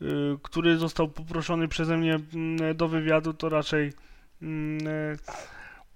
[0.03, 3.93] Y, który został poproszony przeze mnie mm, do wywiadu, to raczej
[4.43, 5.17] mm, e,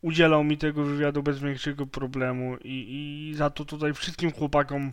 [0.00, 4.92] udzielał mi tego wywiadu bez większego problemu i, i za to tutaj wszystkim chłopakom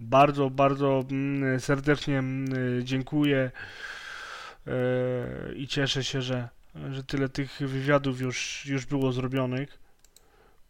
[0.00, 2.22] bardzo, bardzo mm, serdecznie
[2.82, 3.50] dziękuję
[4.66, 4.72] e,
[5.54, 6.48] i cieszę się, że,
[6.90, 9.78] że tyle tych wywiadów już, już było zrobionych,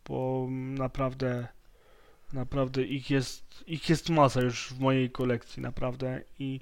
[0.08, 1.48] bo naprawdę,
[2.32, 6.22] naprawdę ich jest, ich jest masa już w mojej kolekcji, naprawdę.
[6.38, 6.60] I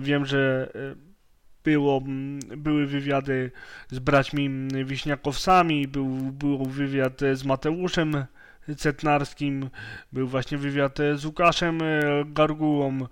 [0.00, 0.94] wiem, że e,
[1.64, 2.02] było,
[2.56, 3.50] były wywiady
[3.90, 4.50] z braćmi
[4.84, 8.24] Wiśniakowcami, był, był wywiad z Mateuszem
[8.76, 9.70] Cetnarskim,
[10.12, 11.80] był właśnie wywiad z Łukaszem
[12.26, 13.06] Gargułą.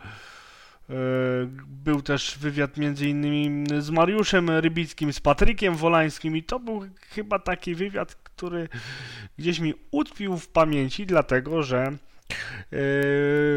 [0.90, 0.94] E,
[1.66, 7.38] był też wywiad między innymi z Mariuszem Rybickim, z Patrykiem Wolańskim i to był chyba
[7.38, 8.68] taki wywiad, który
[9.38, 11.96] gdzieś mi utkwił w pamięci, dlatego że e,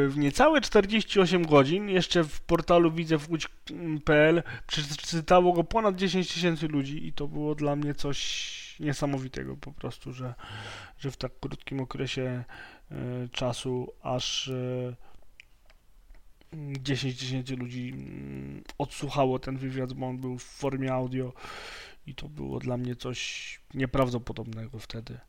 [0.08, 7.14] w niecałe 48 godzin jeszcze w portalu widzewłódź.pl przeczytało go ponad 10 tysięcy ludzi i
[7.14, 10.34] to było dla mnie coś niesamowitego po prostu, że,
[11.00, 12.44] że w tak krótkim okresie
[12.92, 12.96] e,
[13.32, 14.52] czasu aż
[16.54, 21.34] 10 tysięcy ludzi mm, odsłuchało ten wywiad, bo on był w formie audio
[22.08, 25.20] i to było dla mnie coś nieprawdopodobnego wtedy.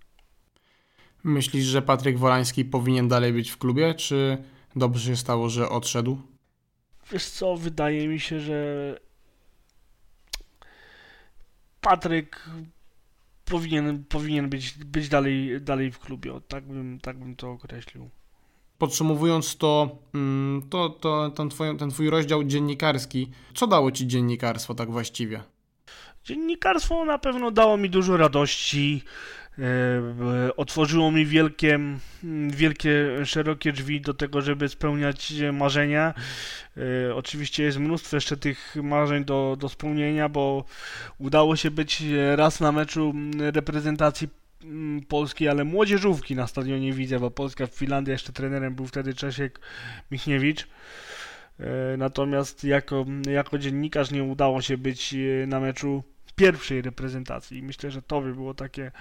[1.24, 4.38] Myślisz, że Patryk Wolański powinien dalej być w klubie, czy
[4.76, 6.18] dobrze się stało, że odszedł?
[7.12, 8.96] Wiesz co, wydaje mi się, że
[11.80, 12.50] Patryk
[13.44, 16.40] powinien, powinien być, być dalej, dalej w klubie.
[16.48, 18.10] Tak bym, tak bym to określił.
[18.80, 24.74] Podsumowując to, mm, to, to ten, twój, ten twój rozdział dziennikarski, co dało ci dziennikarstwo
[24.74, 25.42] tak właściwie?
[26.24, 29.02] Dziennikarstwo na pewno dało mi dużo radości,
[29.58, 29.62] e,
[30.56, 31.78] otworzyło mi wielkie,
[32.48, 32.92] wielkie,
[33.24, 36.14] szerokie drzwi do tego, żeby spełniać marzenia.
[37.08, 40.64] E, oczywiście jest mnóstwo jeszcze tych marzeń do, do spełnienia, bo
[41.18, 42.02] udało się być
[42.36, 44.28] raz na meczu reprezentacji
[44.64, 49.14] Mm, Polski, ale młodzieżówki na stadionie widzę, bo Polska w Finlandii jeszcze trenerem był wtedy
[49.14, 49.60] Czesiek
[50.10, 50.68] Michniewicz.
[51.60, 56.02] E, natomiast jako, jako dziennikarz nie udało się być e, na meczu
[56.40, 57.62] pierwszej reprezentacji.
[57.62, 58.92] Myślę, że to by było takie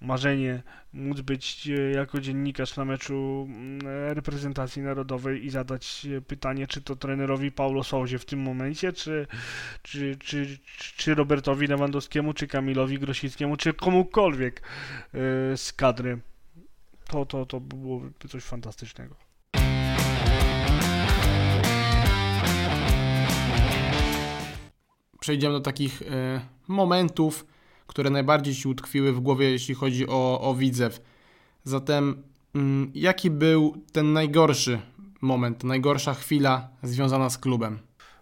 [0.00, 3.80] marzenie, móc być e, jako dziennikarz na meczu mm,
[4.14, 9.26] reprezentacji narodowej i zadać pytanie, czy to trenerowi Paulo Souzie w tym momencie, czy,
[9.82, 10.58] czy, czy,
[10.96, 16.18] czy Robertowi Lewandowskiemu, czy Kamilowi Grosickiemu, czy komukolwiek e, z kadry.
[17.08, 19.21] To, to, to byłoby coś fantastycznego.
[25.22, 26.06] Przejdziemy do takich y,
[26.68, 27.46] momentów,
[27.86, 31.00] które najbardziej ci utkwiły w głowie, jeśli chodzi o, o widzew.
[31.64, 32.22] Zatem,
[32.56, 32.58] y,
[32.94, 34.80] jaki był ten najgorszy
[35.20, 37.78] moment, najgorsza chwila związana z klubem?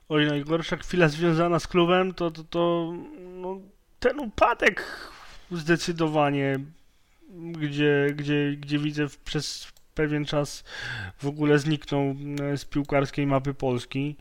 [0.08, 2.92] Oj, najgorsza chwila związana z klubem to, to, to
[3.36, 3.60] no,
[4.00, 4.84] ten upadek
[5.50, 6.60] zdecydowanie,
[7.52, 10.64] gdzie, gdzie, gdzie widzę przez pewien czas
[11.18, 12.16] w ogóle zniknął
[12.52, 14.16] e, z piłkarskiej mapy Polski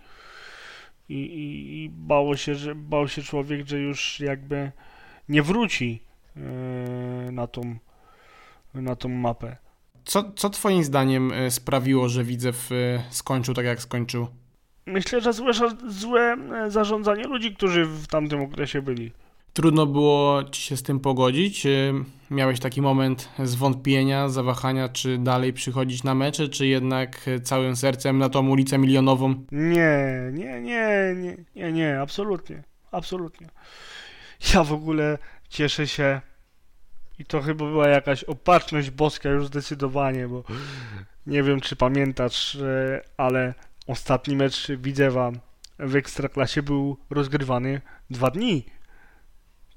[1.10, 4.72] i, i, i bało się, że bał się człowiek, że już jakby
[5.30, 6.04] nie wróci
[6.36, 7.76] yy, na tą,
[8.74, 9.58] na tą mapę.
[10.06, 14.28] Co, co Twoim zdaniem e, sprawiło, że Widzew e, skończył tak, jak skończył?
[14.86, 15.54] Myślę, że złe,
[15.88, 19.12] złe zarządzanie ludzi, którzy w tamtym okresie byli.
[19.60, 21.67] Trudno było ci się z tym pogodzić?
[22.32, 28.30] Miałeś taki moment zwątpienia, zawahania, czy dalej przychodzić na mecze, czy jednak całym sercem na
[28.30, 29.45] tą ulicę milionową?
[29.52, 33.48] Nie, nie, nie, nie, nie, nie, absolutnie, absolutnie.
[34.54, 35.17] Ja w ogóle
[35.50, 36.22] cieszę się
[37.19, 40.43] i to chyba była jakaś opatrzność boska już zdecydowanie, bo
[41.28, 42.58] nie wiem, czy pamiętasz,
[43.17, 43.54] ale
[43.88, 45.32] ostatni mecz Widzewa
[45.80, 48.79] w Ekstraklasie był rozgrywany dwa dni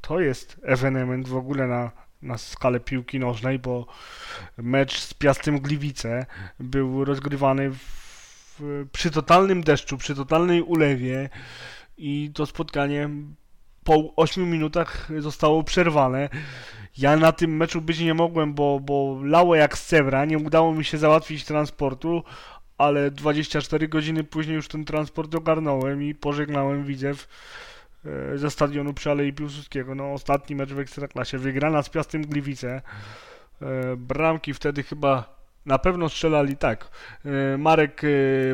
[0.03, 1.91] to jest ewenement w ogóle na,
[2.23, 3.87] na skalę piłki nożnej, bo
[4.57, 6.27] mecz z Piastem Gliwice
[6.61, 11.29] był rozgrywany w, przy totalnym deszczu, przy totalnej ulewie
[11.97, 13.11] i to spotkanie
[13.85, 16.29] po 8 minutach zostało przerwane.
[16.99, 20.75] Ja na tym meczu być nie mogłem, bo, bo lało jak z cebra, nie udało
[20.75, 22.23] mi się załatwić transportu,
[22.79, 27.29] ale 24 godziny później już ten transport ogarnąłem i pożegnałem Widzew
[28.35, 29.95] ze stadionu przy Alei Piłsudskiego.
[29.95, 31.39] No, ostatni mecz w Ekstraklasie.
[31.39, 32.83] Wygrana z Piastem Gliwice.
[33.63, 36.91] E, bramki wtedy chyba na pewno strzelali tak.
[37.25, 38.03] E, Marek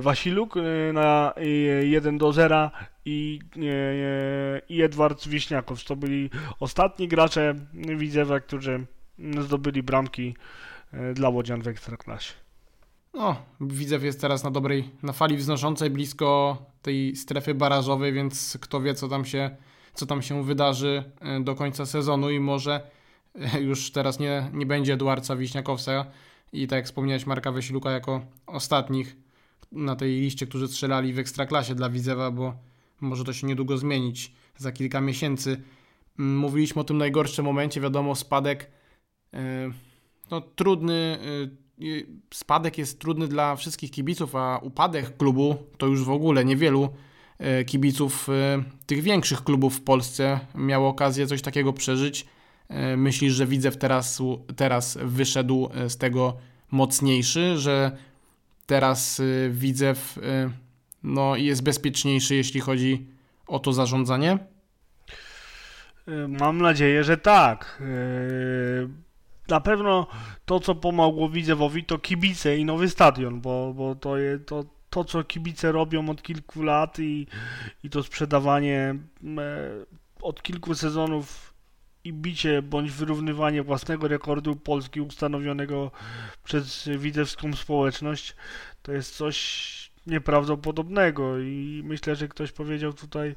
[0.01, 0.55] Wasiluk
[0.93, 1.35] na
[1.83, 2.71] 1 do 0
[3.05, 3.41] i,
[4.69, 5.85] i Edward Wiśniakow.
[5.85, 6.31] To byli
[6.61, 7.55] ostatni gracze
[7.97, 8.87] Widzewa, którzy
[9.41, 10.37] zdobyli bramki
[11.15, 12.48] dla Łodzian w Ekstraklasie.
[13.15, 18.81] No, Widzew jest teraz na dobrej, na fali wznoszącej blisko tej strefy barażowej, więc kto
[18.81, 19.57] wie, co tam się,
[19.95, 22.91] co tam się wydarzy e, do końca sezonu i może
[23.35, 26.07] e, już teraz nie, nie będzie Eduarda Wiśniakowca
[26.53, 29.17] i tak jak wspomniałeś, Marka Wysiluka jako ostatnich
[29.73, 32.55] na tej liście, którzy strzelali w Ekstraklasie dla Widzewa, bo
[33.01, 35.63] może to się niedługo zmienić za kilka miesięcy.
[36.19, 38.71] Mm, mówiliśmy o tym najgorszym momencie, wiadomo, spadek
[40.31, 41.19] no, trudny.
[42.35, 46.89] Spadek jest trudny dla wszystkich kibiców, a upadek klubu to już w ogóle niewielu
[47.67, 48.29] kibiców
[48.87, 52.27] tych większych klubów w Polsce miało okazję coś takiego przeżyć.
[52.97, 54.23] Myślisz, że Widzew teraz,
[54.57, 56.37] teraz wyszedł z tego
[56.71, 57.97] mocniejszy, że
[58.67, 60.19] teraz Widzew
[61.03, 63.07] no, jest bezpieczniejszy, jeśli chodzi
[63.47, 64.39] o to zarządzanie?
[66.29, 67.83] Mam nadzieję, że tak.
[69.49, 70.07] Na pewno
[70.45, 75.05] to, co pomogło Widzewowi, to kibice i nowy stadion, bo, bo to, je, to, to,
[75.05, 77.27] co kibice robią od kilku lat i,
[77.85, 78.95] i to sprzedawanie
[79.39, 79.71] e,
[80.23, 81.55] od kilku sezonów
[82.05, 85.91] i bicie bądź wyrównywanie własnego rekordu Polski ustanowionego
[86.45, 88.37] przez widzewską społeczność,
[88.83, 93.37] to jest coś nieprawdopodobnego i myślę, że ktoś powiedział tutaj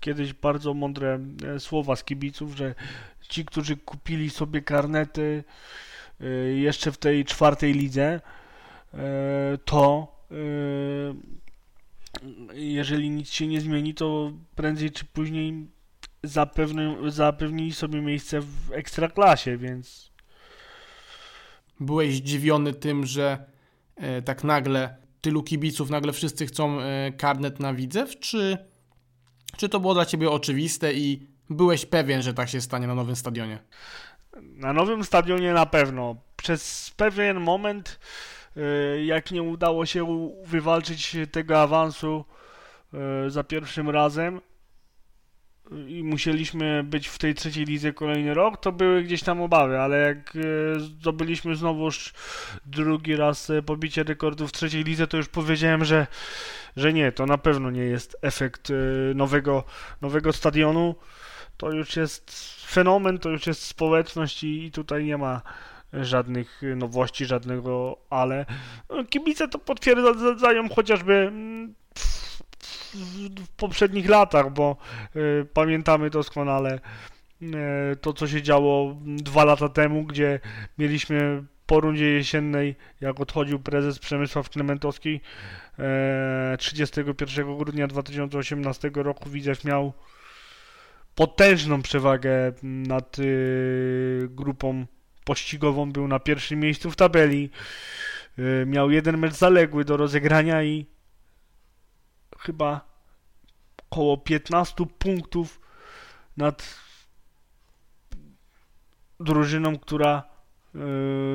[0.00, 1.18] kiedyś bardzo mądre
[1.54, 2.74] e, słowa z kibiców, że
[3.28, 5.44] ci, którzy kupili sobie karnety
[6.20, 8.20] e, jeszcze w tej czwartej lidze,
[8.94, 10.16] e, to
[12.52, 15.66] jeżeli nic się nie zmieni, to prędzej czy później
[16.22, 20.12] zapewni, zapewnili sobie miejsce w ekstraklasie, więc.
[21.80, 23.44] Byłeś zdziwiony tym, że
[24.24, 26.78] tak nagle tylu kibiców, nagle wszyscy chcą
[27.16, 28.58] karnet na widzew, czy
[29.56, 33.16] czy to było dla ciebie oczywiste i byłeś pewien, że tak się stanie na nowym
[33.16, 33.58] stadionie?
[34.40, 36.16] Na nowym stadionie na pewno.
[36.36, 38.00] Przez pewien moment,
[38.56, 42.24] y, jak nie udało się wywalczyć tego awansu
[43.26, 44.40] y, za pierwszym razem
[45.86, 49.98] i musieliśmy być w tej trzeciej lidze kolejny rok, to były gdzieś tam obawy, ale
[49.98, 50.32] jak
[50.78, 52.12] zdobyliśmy znowuż
[52.66, 56.06] drugi raz pobicie rekordu w trzeciej lidze, to już powiedziałem, że
[56.76, 59.64] że nie, to na pewno nie jest efekt y, nowego,
[60.00, 60.94] nowego stadionu.
[61.56, 65.42] To już jest fenomen, to już jest społeczność i, i tutaj nie ma
[65.92, 68.46] żadnych nowości, żadnego ale.
[68.90, 71.74] No, kibice to potwierdzają chociażby mm,
[73.44, 74.76] w poprzednich latach, bo
[75.16, 76.80] y, pamiętamy doskonale
[77.42, 77.46] y,
[78.00, 80.40] to, co się działo dwa lata temu, gdzie
[80.78, 85.20] mieliśmy po rundzie jesiennej, jak odchodził prezes Przemysław Klementowski,
[86.58, 89.92] 31 e, grudnia 2018 roku Widzew miał
[91.14, 94.86] potężną przewagę nad y, grupą
[95.24, 97.50] pościgową, był na pierwszym miejscu w tabeli,
[98.38, 100.86] y, miał jeden mecz zaległy do rozegrania i
[102.38, 102.80] chyba
[103.90, 105.60] około 15 punktów
[106.36, 106.80] nad
[109.20, 110.22] drużyną, która
[110.74, 110.78] y,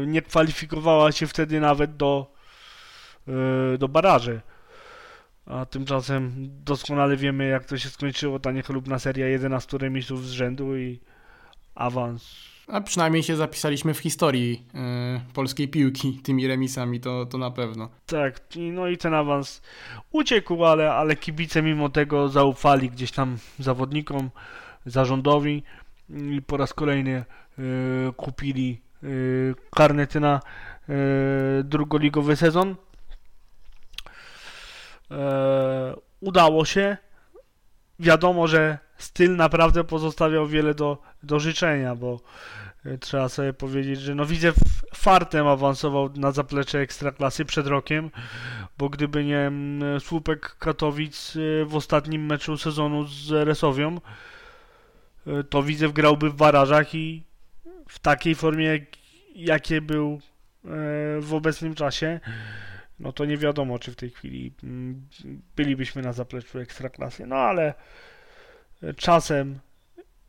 [0.07, 2.31] nie kwalifikowała się wtedy nawet do
[3.27, 4.41] E, do baraży.
[5.45, 8.39] A tymczasem doskonale wiemy, jak to się skończyło.
[8.39, 10.99] Ta niechlubna seria 11 remisów z rzędu i
[11.75, 12.50] awans.
[12.67, 17.89] A przynajmniej się zapisaliśmy w historii yy, polskiej piłki tymi remisami, to, to na pewno.
[18.05, 19.61] Tak, no i ten awans
[20.11, 24.29] uciekł, ale, ale kibice mimo tego zaufali gdzieś tam zawodnikom,
[24.85, 25.63] zarządowi
[26.09, 27.25] i po raz kolejny
[27.57, 27.65] yy,
[28.17, 30.39] kupili yy, karnety na
[31.63, 32.75] drugoligowy sezon.
[35.11, 36.97] E, udało się.
[37.99, 42.19] Wiadomo, że styl naprawdę pozostawiał wiele do, do życzenia, bo
[42.85, 44.51] e, trzeba sobie powiedzieć, że no widzę
[44.95, 48.11] fartem awansował na zaplecze ekstraklasy przed rokiem,
[48.77, 49.51] bo gdyby nie
[49.99, 54.01] słupek Katowic e, w ostatnim meczu sezonu z Resowią,
[55.49, 57.23] to widzę grałby w barażach i
[57.89, 58.81] w takiej formie, jak,
[59.35, 60.21] jakie był
[61.21, 62.19] w obecnym czasie
[63.01, 65.07] no to nie wiadomo, czy w tej chwili mm,
[65.55, 67.27] bylibyśmy na zapleczu ekstraklasy.
[67.27, 67.73] No ale e,
[68.97, 69.59] czasem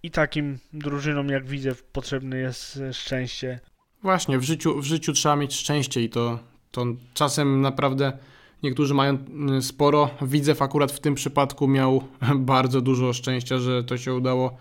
[0.03, 3.61] i takim drużynom jak widzę potrzebne jest e, szczęście.
[4.03, 6.39] Właśnie, w życiu, w życiu trzeba mieć szczęście i to,
[6.71, 8.19] to czasem naprawdę
[8.63, 10.11] niektórzy mają mm, sporo.
[10.23, 12.05] Widzew akurat w tym przypadku miał
[12.39, 14.57] bardzo dużo szczęścia, że to się udało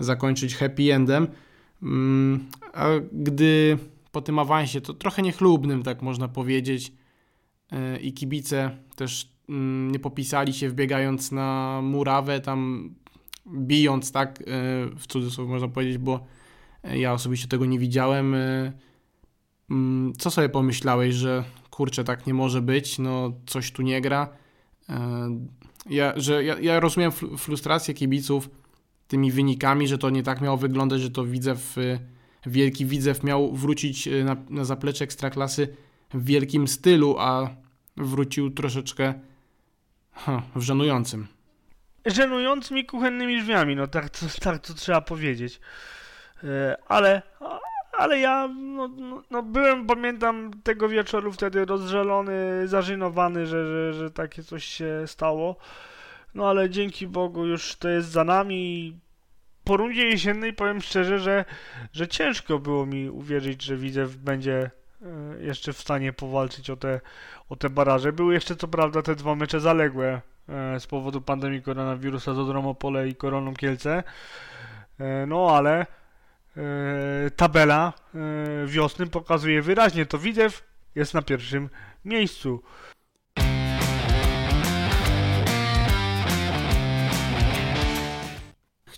[0.00, 1.28] zakończyć happy endem.
[1.82, 3.78] Mm, a gdy
[4.12, 6.92] po tym awansie, to trochę niechlubnym, tak można powiedzieć,
[8.02, 12.90] i kibice też mm, nie popisali się wbiegając na murawę, tam
[13.46, 14.44] bijąc, tak, e,
[14.96, 16.26] w cudzysłowie można powiedzieć, bo
[16.84, 18.34] ja osobiście tego nie widziałem.
[18.34, 18.72] E,
[19.70, 24.28] mm, co sobie pomyślałeś, że kurczę, tak nie może być, no coś tu nie gra.
[24.88, 25.28] E,
[25.90, 28.50] ja, że ja, ja rozumiem frustrację kibiców
[29.08, 31.76] tymi wynikami, że to nie tak miało wyglądać, że to widzę w
[32.46, 35.76] wielki widzew miał wrócić na, na zaplecze ekstraklasy
[36.14, 37.50] w wielkim stylu, a
[37.96, 39.14] wrócił troszeczkę
[40.12, 41.26] huh, w żenującym.
[42.06, 45.60] Żenującymi kuchennymi drzwiami, no tak, to, tak to trzeba powiedzieć.
[46.44, 47.22] E, ale,
[47.92, 54.10] ale ja no, no, no, byłem, pamiętam tego wieczoru wtedy rozżalony, zażynowany, że, że, że
[54.10, 55.56] takie coś się stało.
[56.34, 58.96] No ale dzięki Bogu już to jest za nami.
[59.64, 61.44] Po rundzie jesiennej powiem szczerze, że,
[61.92, 64.70] że ciężko było mi uwierzyć, że Widzew będzie
[65.02, 67.00] e, jeszcze w stanie powalczyć o te,
[67.48, 68.12] o te baraże.
[68.12, 70.20] Były jeszcze co prawda te dwa mecze zaległe
[70.78, 74.02] z powodu pandemii koronawirusa z Odromopole i Koroną Kielce.
[74.98, 75.86] E, no ale
[77.36, 77.92] tabela
[78.66, 80.64] wiosny pokazuje wyraźnie, to Widzew
[80.94, 81.68] jest na pierwszym
[82.04, 82.62] miejscu.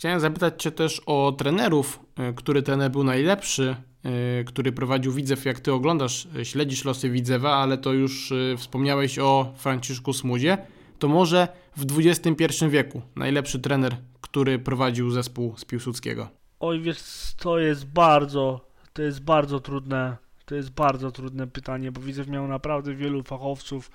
[0.04, 5.44] Chciałem zapytać Cię też o trenerów, e, który trener był najlepszy, e, który prowadził Widzew,
[5.44, 10.58] jak Ty oglądasz, e, śledzisz losy Widzewa, ale to już wspomniałeś o Franciszku Smudzie,
[10.98, 16.28] to może w XXI wieku najlepszy trener, który prowadził zespół z Piłsudskiego?
[16.60, 16.98] Oj, wiesz,
[17.36, 18.60] to jest bardzo,
[18.92, 23.90] to jest bardzo trudne, to jest bardzo trudne pytanie, bo Widzew miał naprawdę wielu fachowców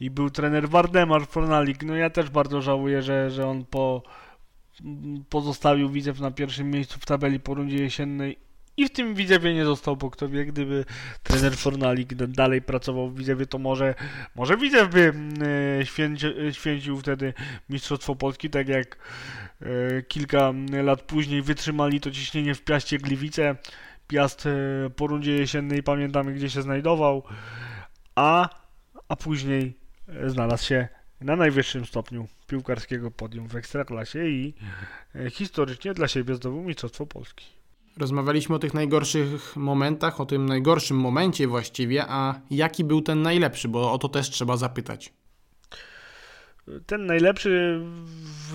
[0.00, 4.02] i był trener Wardemar Fornalik, no ja też bardzo żałuję, że, że on po
[5.28, 8.38] pozostawił Widzew na pierwszym miejscu w tabeli po rundzie jesiennej
[8.76, 10.84] i w tym Widzewie nie został, bo kto wie, gdyby
[11.22, 13.94] trener Fornalik dalej pracował w Widzewie, to może,
[14.34, 15.12] może Widzew by
[15.80, 17.34] e, święci, święcił wtedy
[17.68, 18.96] Mistrzostwo Polski, tak jak
[19.60, 20.52] e, kilka
[20.82, 23.56] lat później wytrzymali to ciśnienie w Piaście Gliwice.
[24.06, 24.50] Piast e,
[24.96, 27.22] po rundzie jesiennej pamiętamy, gdzie się znajdował,
[28.14, 28.48] a,
[29.08, 29.78] a później
[30.26, 30.88] znalazł się
[31.20, 34.54] na najwyższym stopniu piłkarskiego podium w Ekstraklasie i
[35.14, 37.63] e, historycznie dla siebie zdobył Mistrzostwo Polski.
[37.96, 43.68] Rozmawialiśmy o tych najgorszych momentach, o tym najgorszym momencie właściwie, a jaki był ten najlepszy,
[43.68, 45.12] bo o to też trzeba zapytać.
[46.86, 47.80] Ten najlepszy
[48.14, 48.52] w,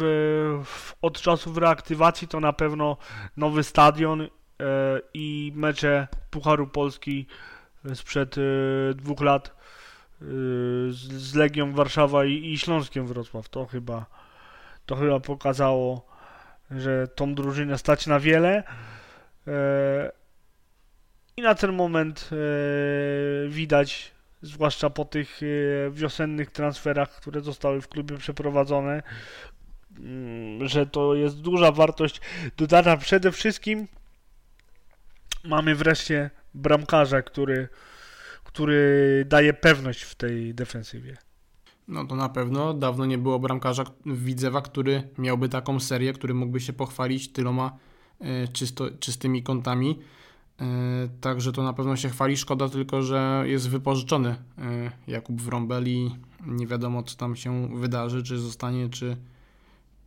[0.66, 2.98] w, od czasów reaktywacji to na pewno
[3.38, 4.28] nowy stadion e,
[5.14, 7.28] i mecze Pucharu Polski
[7.94, 8.42] sprzed e,
[8.94, 9.60] dwóch lat
[10.90, 13.50] z, z Legią Warszawa i, i Śląskiem Wrocław.
[13.50, 14.06] To chyba,
[14.86, 16.06] to chyba pokazało,
[16.72, 18.64] że tą drużynę stać na wiele.
[19.50, 20.12] E,
[21.38, 27.88] I na ten moment e, widać, zwłaszcza po tych e, wiosennych transferach, które zostały w
[27.88, 29.04] klubie przeprowadzone,
[30.00, 32.22] mm, że to jest duża wartość
[32.58, 32.98] dodana.
[32.98, 33.88] Przede wszystkim
[35.44, 37.68] mamy wreszcie bramkarza, który
[38.44, 41.18] który daje pewność w tej defensywie.
[41.88, 42.74] No to na pewno.
[42.74, 47.78] Dawno nie było bramkarza Widzewa, który miałby taką serię, który mógłby się pochwalić tyloma
[48.54, 50.00] czysto, czystymi kątami.
[50.62, 50.66] E,
[51.22, 52.38] także to na pewno się chwali.
[52.38, 56.12] Szkoda tylko, że jest wypożyczony e, Jakub Wrąbel i
[56.46, 59.18] nie wiadomo, co tam się wydarzy, czy zostanie, czy,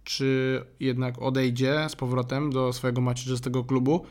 [0.05, 4.07] czy jednak odejdzie z powrotem do swojego macierzystego klubu.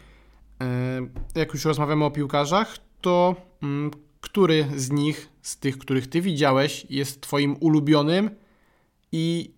[1.36, 3.92] Jak już rozmawiamy o piłkarzach, to mm,
[4.22, 8.30] który z nich, z tych, których ty widziałeś, jest twoim ulubionym
[9.12, 9.52] i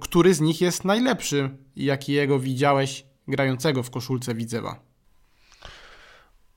[0.00, 4.80] który z nich jest najlepszy, jakiego widziałeś grającego w koszulce Widzewa?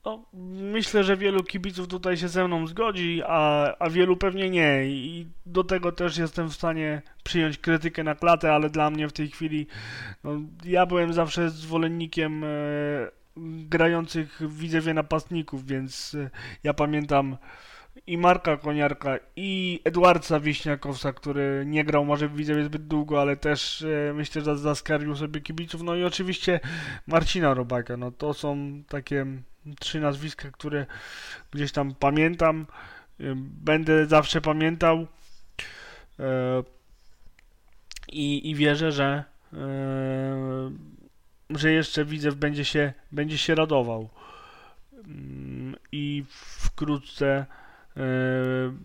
[0.04, 0.24] No,
[0.72, 4.84] myślę, że wielu kibiców tutaj się ze mną zgodzi, a, a wielu pewnie nie.
[4.86, 9.12] I do tego też jestem w stanie przyjąć krytykę na klatę, ale dla mnie w
[9.12, 9.66] tej chwili
[10.24, 12.48] no, ja byłem zawsze zwolennikiem e,
[13.68, 16.30] grających w Widzewie napastników, więc e,
[16.64, 17.36] ja pamiętam
[18.06, 23.36] i Marka Koniarka, i Edwardsa Wiśniakowca, który nie grał może w Widzewie zbyt długo, ale
[23.36, 25.82] też e, myślę, że zaskarbił sobie kibiców.
[25.82, 26.60] No i oczywiście
[27.06, 27.96] Marcina Robaka.
[27.96, 29.26] No to są takie
[29.80, 30.86] trzy nazwiska, które
[31.50, 32.66] gdzieś tam pamiętam.
[33.20, 35.06] E, będę zawsze pamiętał.
[38.12, 39.24] I, i wierzę, że
[41.50, 44.08] że jeszcze Widzew będzie się, będzie się radował.
[44.92, 47.46] Mm, I wkrótce e,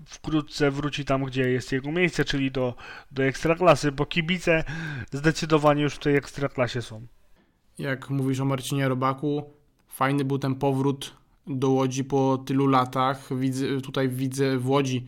[0.05, 2.75] wkrótce wróci tam, gdzie jest jego miejsce, czyli do,
[3.11, 4.63] do ekstraklasy, bo kibice
[5.11, 7.07] zdecydowanie już w tej ekstraklasie są.
[7.77, 9.43] Jak mówisz o Marcinie Robaku,
[9.87, 11.15] fajny był ten powrót
[11.47, 13.37] do Łodzi po tylu latach.
[13.37, 15.07] Widzę, tutaj widzę w Łodzi.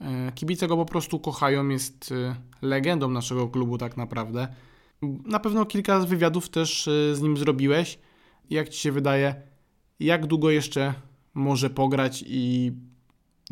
[0.00, 4.48] E, kibice go po prostu kochają, jest e, legendą naszego klubu tak naprawdę.
[5.24, 7.98] Na pewno kilka wywiadów też e, z nim zrobiłeś.
[8.50, 9.34] Jak ci się wydaje,
[10.00, 10.94] jak długo jeszcze
[11.34, 12.72] może pograć i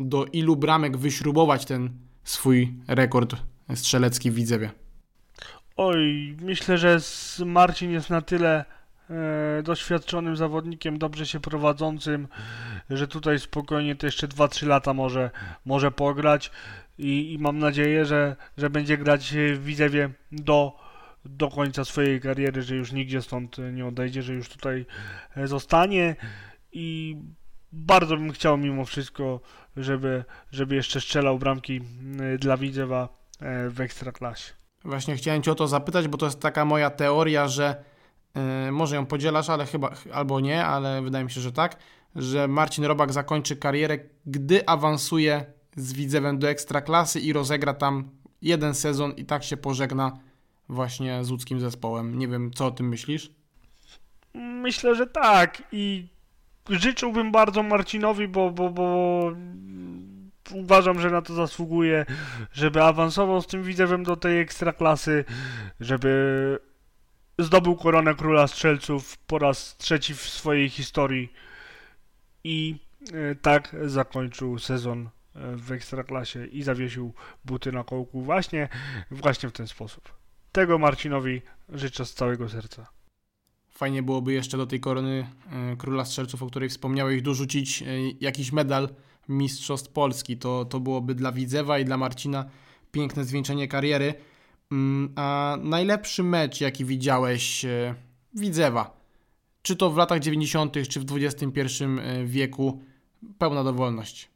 [0.09, 1.89] do ilu bramek wyśrubować ten
[2.23, 3.35] swój rekord
[3.75, 4.71] strzelecki w Widzewie?
[5.77, 6.97] Oj, myślę, że
[7.45, 8.65] Marcin jest na tyle
[9.09, 12.27] e, doświadczonym zawodnikiem, dobrze się prowadzącym,
[12.89, 15.31] że tutaj spokojnie to jeszcze 2-3 lata może,
[15.65, 16.51] może pograć
[16.97, 20.77] i, i mam nadzieję, że, że będzie grać w Widzewie do,
[21.25, 24.85] do końca swojej kariery, że już nigdzie stąd nie odejdzie, że już tutaj
[25.45, 26.15] zostanie
[26.71, 27.17] i
[27.71, 29.39] bardzo bym chciał mimo wszystko,
[29.77, 31.81] żeby, żeby jeszcze strzelał bramki
[32.39, 33.09] dla Widzewa
[33.69, 34.53] w Ekstraklasie.
[34.85, 37.83] Właśnie chciałem Cię o to zapytać, bo to jest taka moja teoria, że
[38.35, 41.77] yy, może ją podzielasz, ale chyba albo nie, ale wydaje mi się, że tak,
[42.15, 45.45] że Marcin Robak zakończy karierę, gdy awansuje
[45.75, 48.09] z Widzewem do Ekstraklasy i rozegra tam
[48.41, 50.17] jeden sezon i tak się pożegna
[50.69, 52.19] właśnie z łódzkim zespołem.
[52.19, 53.31] Nie wiem, co o tym myślisz?
[54.33, 56.07] Myślę, że tak i
[56.69, 59.21] życzyłbym bardzo Marcinowi, bo, bo, bo
[60.53, 62.05] uważam, że na to zasługuje,
[62.53, 65.25] żeby awansował z tym Widzewem do tej ekstraklasy,
[65.79, 66.59] żeby
[67.39, 71.33] zdobył koronę króla strzelców po raz trzeci w swojej historii
[72.43, 72.75] i
[73.13, 77.13] e, tak zakończył sezon e, w ekstraklasie i zawiesił
[77.45, 78.69] buty na kołku właśnie,
[79.11, 80.13] właśnie w ten sposób.
[80.51, 83.00] Tego Marcinowi życzę z całego serca.
[83.81, 87.83] Fajnie byłoby jeszcze do tej korony e, króla strzelców, o której wspomniałeś, dorzucić
[88.19, 88.89] jakiś medal
[89.29, 90.37] Mistrzostw Polski.
[90.37, 92.45] To, to byłoby dla Widzewa i dla Marcina
[92.91, 94.13] piękne zwieńczenie kariery.
[94.71, 97.95] Mm, a najlepszy mecz, jaki widziałeś e,
[98.33, 98.97] Widzewa,
[99.61, 102.81] czy to w latach 90., czy w XXI e, wieku,
[103.37, 104.29] pełna dowolność?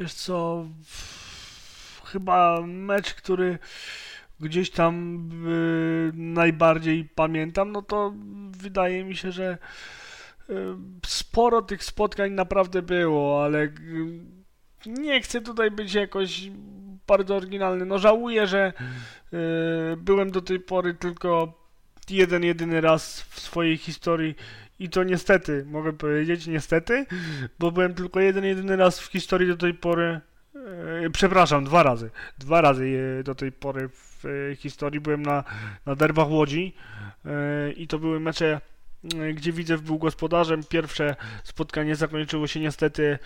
[0.00, 0.66] Wiesz co,
[2.04, 3.58] chyba mecz, który
[4.40, 8.14] gdzieś tam yy, najbardziej pamiętam, no to
[8.50, 9.58] wydaje mi się, że
[11.06, 13.68] sporo tych spotkań naprawdę było, ale
[14.86, 16.50] nie chcę tutaj być jakoś
[17.06, 17.86] bardzo oryginalny.
[17.86, 18.72] No żałuję, że
[19.96, 21.58] byłem do tej pory tylko
[22.10, 24.34] jeden, jedyny raz w swojej historii
[24.78, 27.06] i to niestety, mogę powiedzieć niestety,
[27.58, 30.20] bo byłem tylko jeden, jedyny raz w historii do tej pory
[31.12, 32.10] przepraszam, dwa razy.
[32.38, 35.44] Dwa razy do tej pory w yy, historii byłem na,
[35.86, 36.74] na derbach Łodzi
[37.76, 38.60] i to były mecze
[39.34, 40.64] gdzie Widzew był gospodarzem.
[40.64, 43.18] Pierwsze spotkanie zakończyło się niestety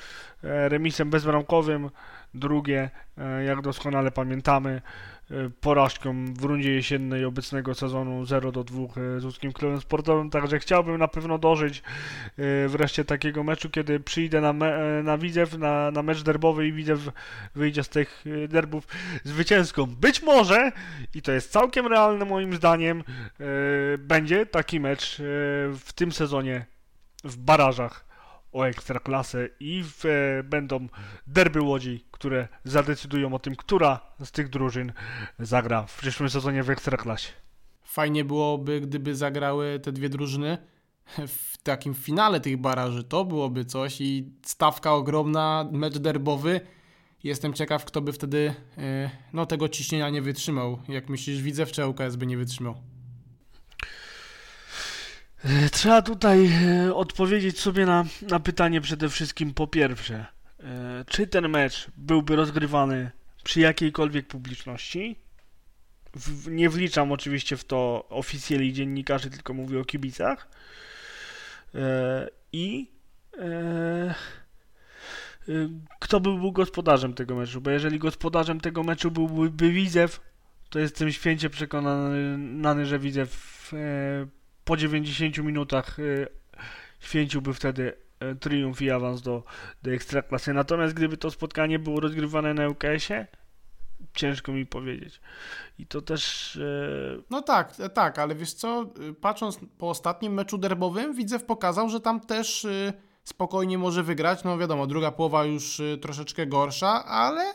[0.44, 1.90] e, remisem bezbramkowym,
[2.34, 5.11] drugie, e, jak doskonale pamiętamy, E,
[5.60, 10.58] porażką w rundzie jesiennej obecnego sezonu 0 do 2 e, z łódzkim klubem sportowym, także
[10.58, 11.82] chciałbym na pewno dożyć
[12.38, 16.72] e, wreszcie takiego meczu, kiedy przyjdę na, me, na Widzew, na, na mecz derbowy i
[16.72, 17.00] Widzew
[17.54, 18.86] wyjdzie z tych derbów
[19.24, 19.86] zwycięską.
[19.86, 20.72] Być może,
[21.14, 23.04] i to jest całkiem realne moim zdaniem,
[23.98, 25.16] będzie taki mecz
[25.74, 26.66] w tym sezonie
[27.24, 28.11] w barażach
[28.52, 30.88] o ekstraklasę i w, e, będą
[31.26, 34.92] derby Łodzi, które zadecydują o tym, która z tych drużyn
[35.38, 37.32] zagra w przyszłym sezonie w ekstraklasie.
[37.84, 40.58] Fajnie byłoby, gdyby zagrały te dwie drużyny
[41.28, 43.04] w takim finale tych baraży.
[43.04, 46.60] To byłoby coś i stawka ogromna, mecz derbowy.
[47.24, 50.78] Jestem ciekaw, kto by wtedy e, no, tego ciśnienia nie wytrzymał.
[50.88, 52.91] Jak myślisz, widzę, czy ŁKS by nie wytrzymał?
[55.44, 56.50] E, trzeba tutaj
[56.86, 60.26] e, odpowiedzieć sobie na, na pytanie przede wszystkim po pierwsze,
[60.60, 63.10] e, czy ten mecz byłby rozgrywany
[63.44, 65.16] przy jakiejkolwiek publiczności?
[66.14, 70.48] W, nie wliczam oczywiście w to oficjeli dziennikarzy, tylko mówię o kibicach.
[72.52, 72.90] I
[76.00, 77.60] kto by był gospodarzem tego meczu?
[77.60, 80.20] Bo jeżeli gospodarzem tego meczu byłby Widzew,
[80.70, 83.72] to jestem święcie przekonany, że Widzew
[84.64, 86.26] po 90 minutach y,
[87.00, 87.92] święciłby wtedy
[88.32, 89.42] y, triumf i awans do,
[89.82, 90.52] do Ekstraklasy.
[90.52, 93.26] Natomiast gdyby to spotkanie było rozgrywane na UKS-ie,
[94.14, 95.20] ciężko mi powiedzieć.
[95.78, 96.56] I to też...
[96.56, 98.86] Y, no tak, tak, ale wiesz co,
[99.20, 102.66] patrząc po ostatnim meczu derbowym, Widzew pokazał, że tam też
[103.24, 104.44] spokojnie może wygrać.
[104.44, 107.52] No wiadomo, druga połowa już troszeczkę gorsza, ale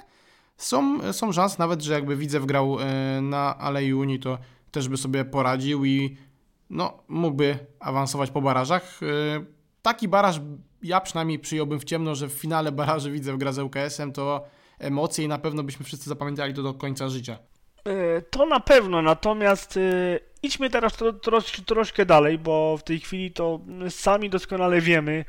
[0.58, 2.78] są, są szanse nawet, że jakby Widzew grał
[3.22, 4.38] na Alei Unii, to
[4.72, 6.18] też by sobie poradził i
[6.70, 9.03] no, mógłby awansować po barażach.
[9.03, 9.45] Y,
[9.82, 10.41] taki baraż
[10.84, 14.45] ja przynajmniej przyjąłbym w ciemno, że w finale baraży widzę w gra z UKS-em, to
[14.80, 17.38] emocje i na pewno byśmy wszyscy zapamiętali to do końca życia.
[17.88, 22.99] Y, to na pewno, natomiast y, idźmy teraz tro, tro, troszkę dalej, bo w tej
[22.99, 23.59] chwili to
[23.89, 25.26] sami doskonale wiemy,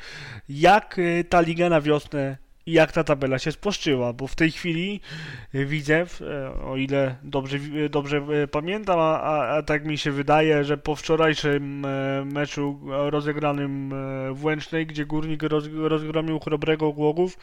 [0.48, 5.00] jak ta liga na wiosnę jak ta tabela się spłaszczyła, bo w tej chwili
[5.54, 6.06] widzę,
[6.64, 7.58] o ile dobrze,
[7.90, 14.32] dobrze pamiętam, a, a, tak mi się wydaje, że po wczorajszym e, meczu rozegranym e,
[14.34, 17.38] w Łęcznej, gdzie Górnik roz, rozgromił Chrobrego Głogów,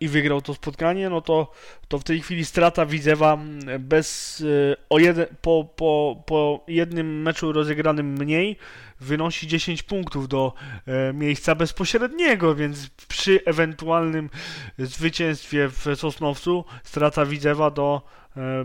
[0.00, 1.52] i wygrał to spotkanie, no to,
[1.88, 3.38] to w tej chwili strata Widzewa
[3.78, 4.44] bez,
[4.90, 8.56] o jeden, po, po, po jednym meczu rozegranym mniej
[9.02, 10.54] wynosi 10 punktów do
[10.86, 14.30] e, miejsca bezpośredniego, więc przy ewentualnym
[14.78, 18.02] zwycięstwie w Sosnowcu strata Widzewa do
[18.36, 18.64] e,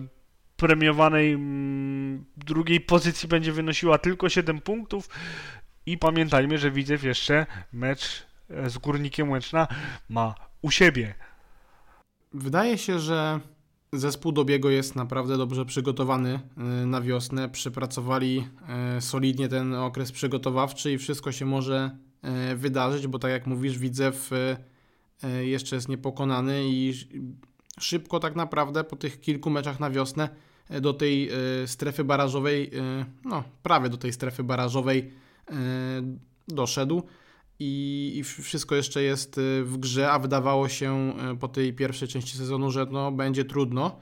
[0.58, 5.10] premiowanej mm, drugiej pozycji będzie wynosiła tylko 7 punktów
[5.86, 9.68] i pamiętajmy, że Widzew jeszcze mecz e, z Górnikiem Łęczna
[10.10, 11.16] ma u siebie.
[12.34, 13.40] Wydaje się, że
[13.98, 16.40] Zespół Dobiego jest naprawdę dobrze przygotowany
[16.84, 17.50] y, na wiosnę.
[17.50, 18.48] Przepracowali
[18.98, 21.98] y, solidnie ten okres przygotowawczy i wszystko się może
[22.52, 24.32] y, wydarzyć, bo tak jak mówisz, Widzew
[25.42, 26.94] jeszcze jest niepokonany i
[27.80, 30.30] szybko tak naprawdę po tych kilku meczach na wiosnę
[30.82, 31.30] do tej
[31.66, 32.72] strefy barażowej,
[33.26, 35.12] no prawie do tej strefy barażowej
[36.48, 37.04] doszedł
[37.60, 42.08] i, i wszystko jeszcze jest y, w grze, a wydawało się y, po tej pierwszej
[42.08, 44.00] części sezonu, że no, będzie trudno.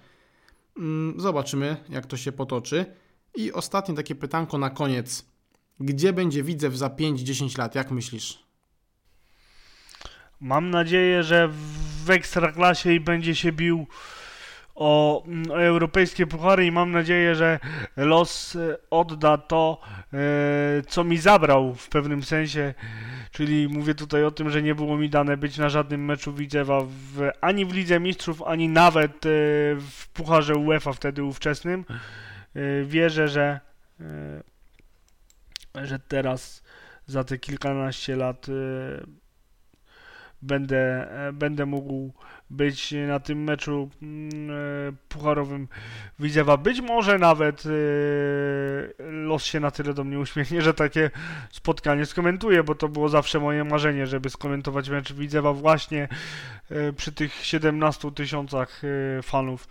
[0.78, 2.86] Mm, zobaczymy, jak to się potoczy.
[3.36, 5.26] I ostatnie takie pytanko na koniec.
[5.80, 7.76] Gdzie będzie Widzew za 5-10 lat?
[7.76, 8.46] Jak myślisz?
[10.40, 11.50] Mam nadzieję, że
[12.06, 13.88] w Ekstraklasie i będzie się bił
[14.76, 17.60] o, mm, o europejskie puchary i mam nadzieję, że
[17.98, 19.82] los e, odda to,
[20.14, 20.18] e,
[20.88, 22.74] co mi zabrał w pewnym sensie.
[23.32, 26.82] Czyli mówię tutaj o tym, że nie było mi dane być na żadnym meczu Widzewa
[26.82, 29.30] w, ani w Lidze Mistrzów, ani nawet e,
[29.80, 31.86] w Pucharze UEFA wtedy ówczesnym.
[32.86, 33.60] Wierzę, że,
[35.84, 36.64] że teraz
[37.06, 38.48] za te kilkanaście lat
[40.42, 42.14] będę, będę mógł
[42.50, 44.54] być na tym meczu mm, e,
[45.10, 45.68] pucharowym
[46.20, 46.58] Widzewa.
[46.58, 47.70] Być może nawet e,
[49.00, 51.12] los się na tyle do mnie uśmiechnie, że takie
[51.52, 56.08] spotkanie skomentuję, bo to było zawsze moje marzenie, żeby skomentować mecz Widzewa właśnie
[56.70, 58.82] e, przy tych 17 tysiącach
[59.24, 59.68] fanów.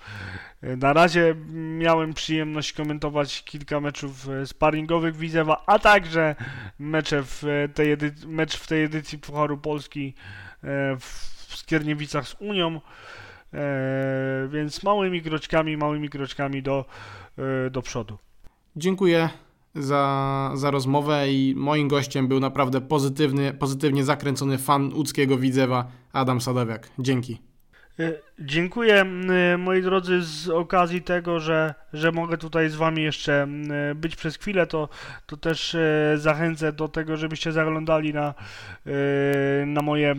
[0.62, 6.36] Na razie miałem przyjemność komentować kilka meczów sparingowych Widzewa, a także
[6.78, 7.44] mecze w
[7.74, 7.96] tej
[8.26, 10.14] mecz w tej edycji Pucharu Polski
[11.00, 12.80] w w Skierniewicach z Unią,
[13.52, 16.84] e, więc małymi kroczkami, małymi kroczkami do,
[17.66, 18.18] e, do przodu.
[18.76, 19.28] Dziękuję
[19.74, 26.40] za, za rozmowę i moim gościem był naprawdę pozytywny, pozytywnie zakręcony fan łódzkiego Widzewa Adam
[26.40, 26.90] Sadowiak.
[26.98, 27.53] Dzięki.
[28.00, 29.04] E, dziękuję
[29.58, 33.48] moi drodzy z okazji tego, że, że mogę tutaj z Wami jeszcze
[33.94, 34.88] być przez chwilę, to,
[35.26, 38.34] to też e, zachęcę do tego, żebyście zaglądali na,
[38.86, 40.14] e, na moje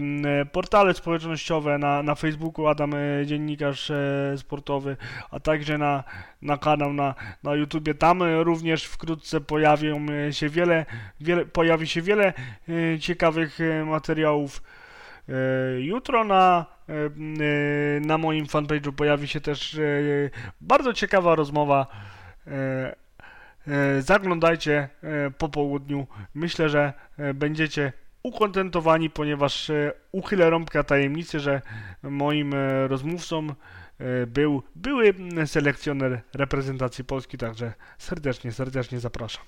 [0.51, 2.91] portale społecznościowe, na, na Facebooku Adam
[3.25, 3.91] Dziennikarz
[4.37, 4.97] Sportowy,
[5.31, 6.03] a także na,
[6.41, 7.93] na kanał na, na YouTubie.
[7.93, 10.85] Tam również wkrótce pojawią się wiele,
[11.21, 12.33] wiele, pojawi się wiele
[12.99, 14.61] ciekawych materiałów.
[15.79, 19.79] Jutro na E, na moim fanpage'u pojawi się też e,
[20.61, 21.87] bardzo ciekawa rozmowa.
[22.47, 22.95] E,
[23.99, 24.89] zaglądajcie
[25.37, 26.07] po południu.
[26.33, 26.93] Myślę, że
[27.33, 29.71] będziecie ukontentowani, ponieważ
[30.11, 31.61] uchylę rąbka tajemnicy, że
[32.03, 32.53] moim
[32.87, 33.47] rozmówcą
[34.27, 35.13] był były
[35.45, 39.43] selekcjoner reprezentacji Polski, także serdecznie, serdecznie zapraszam.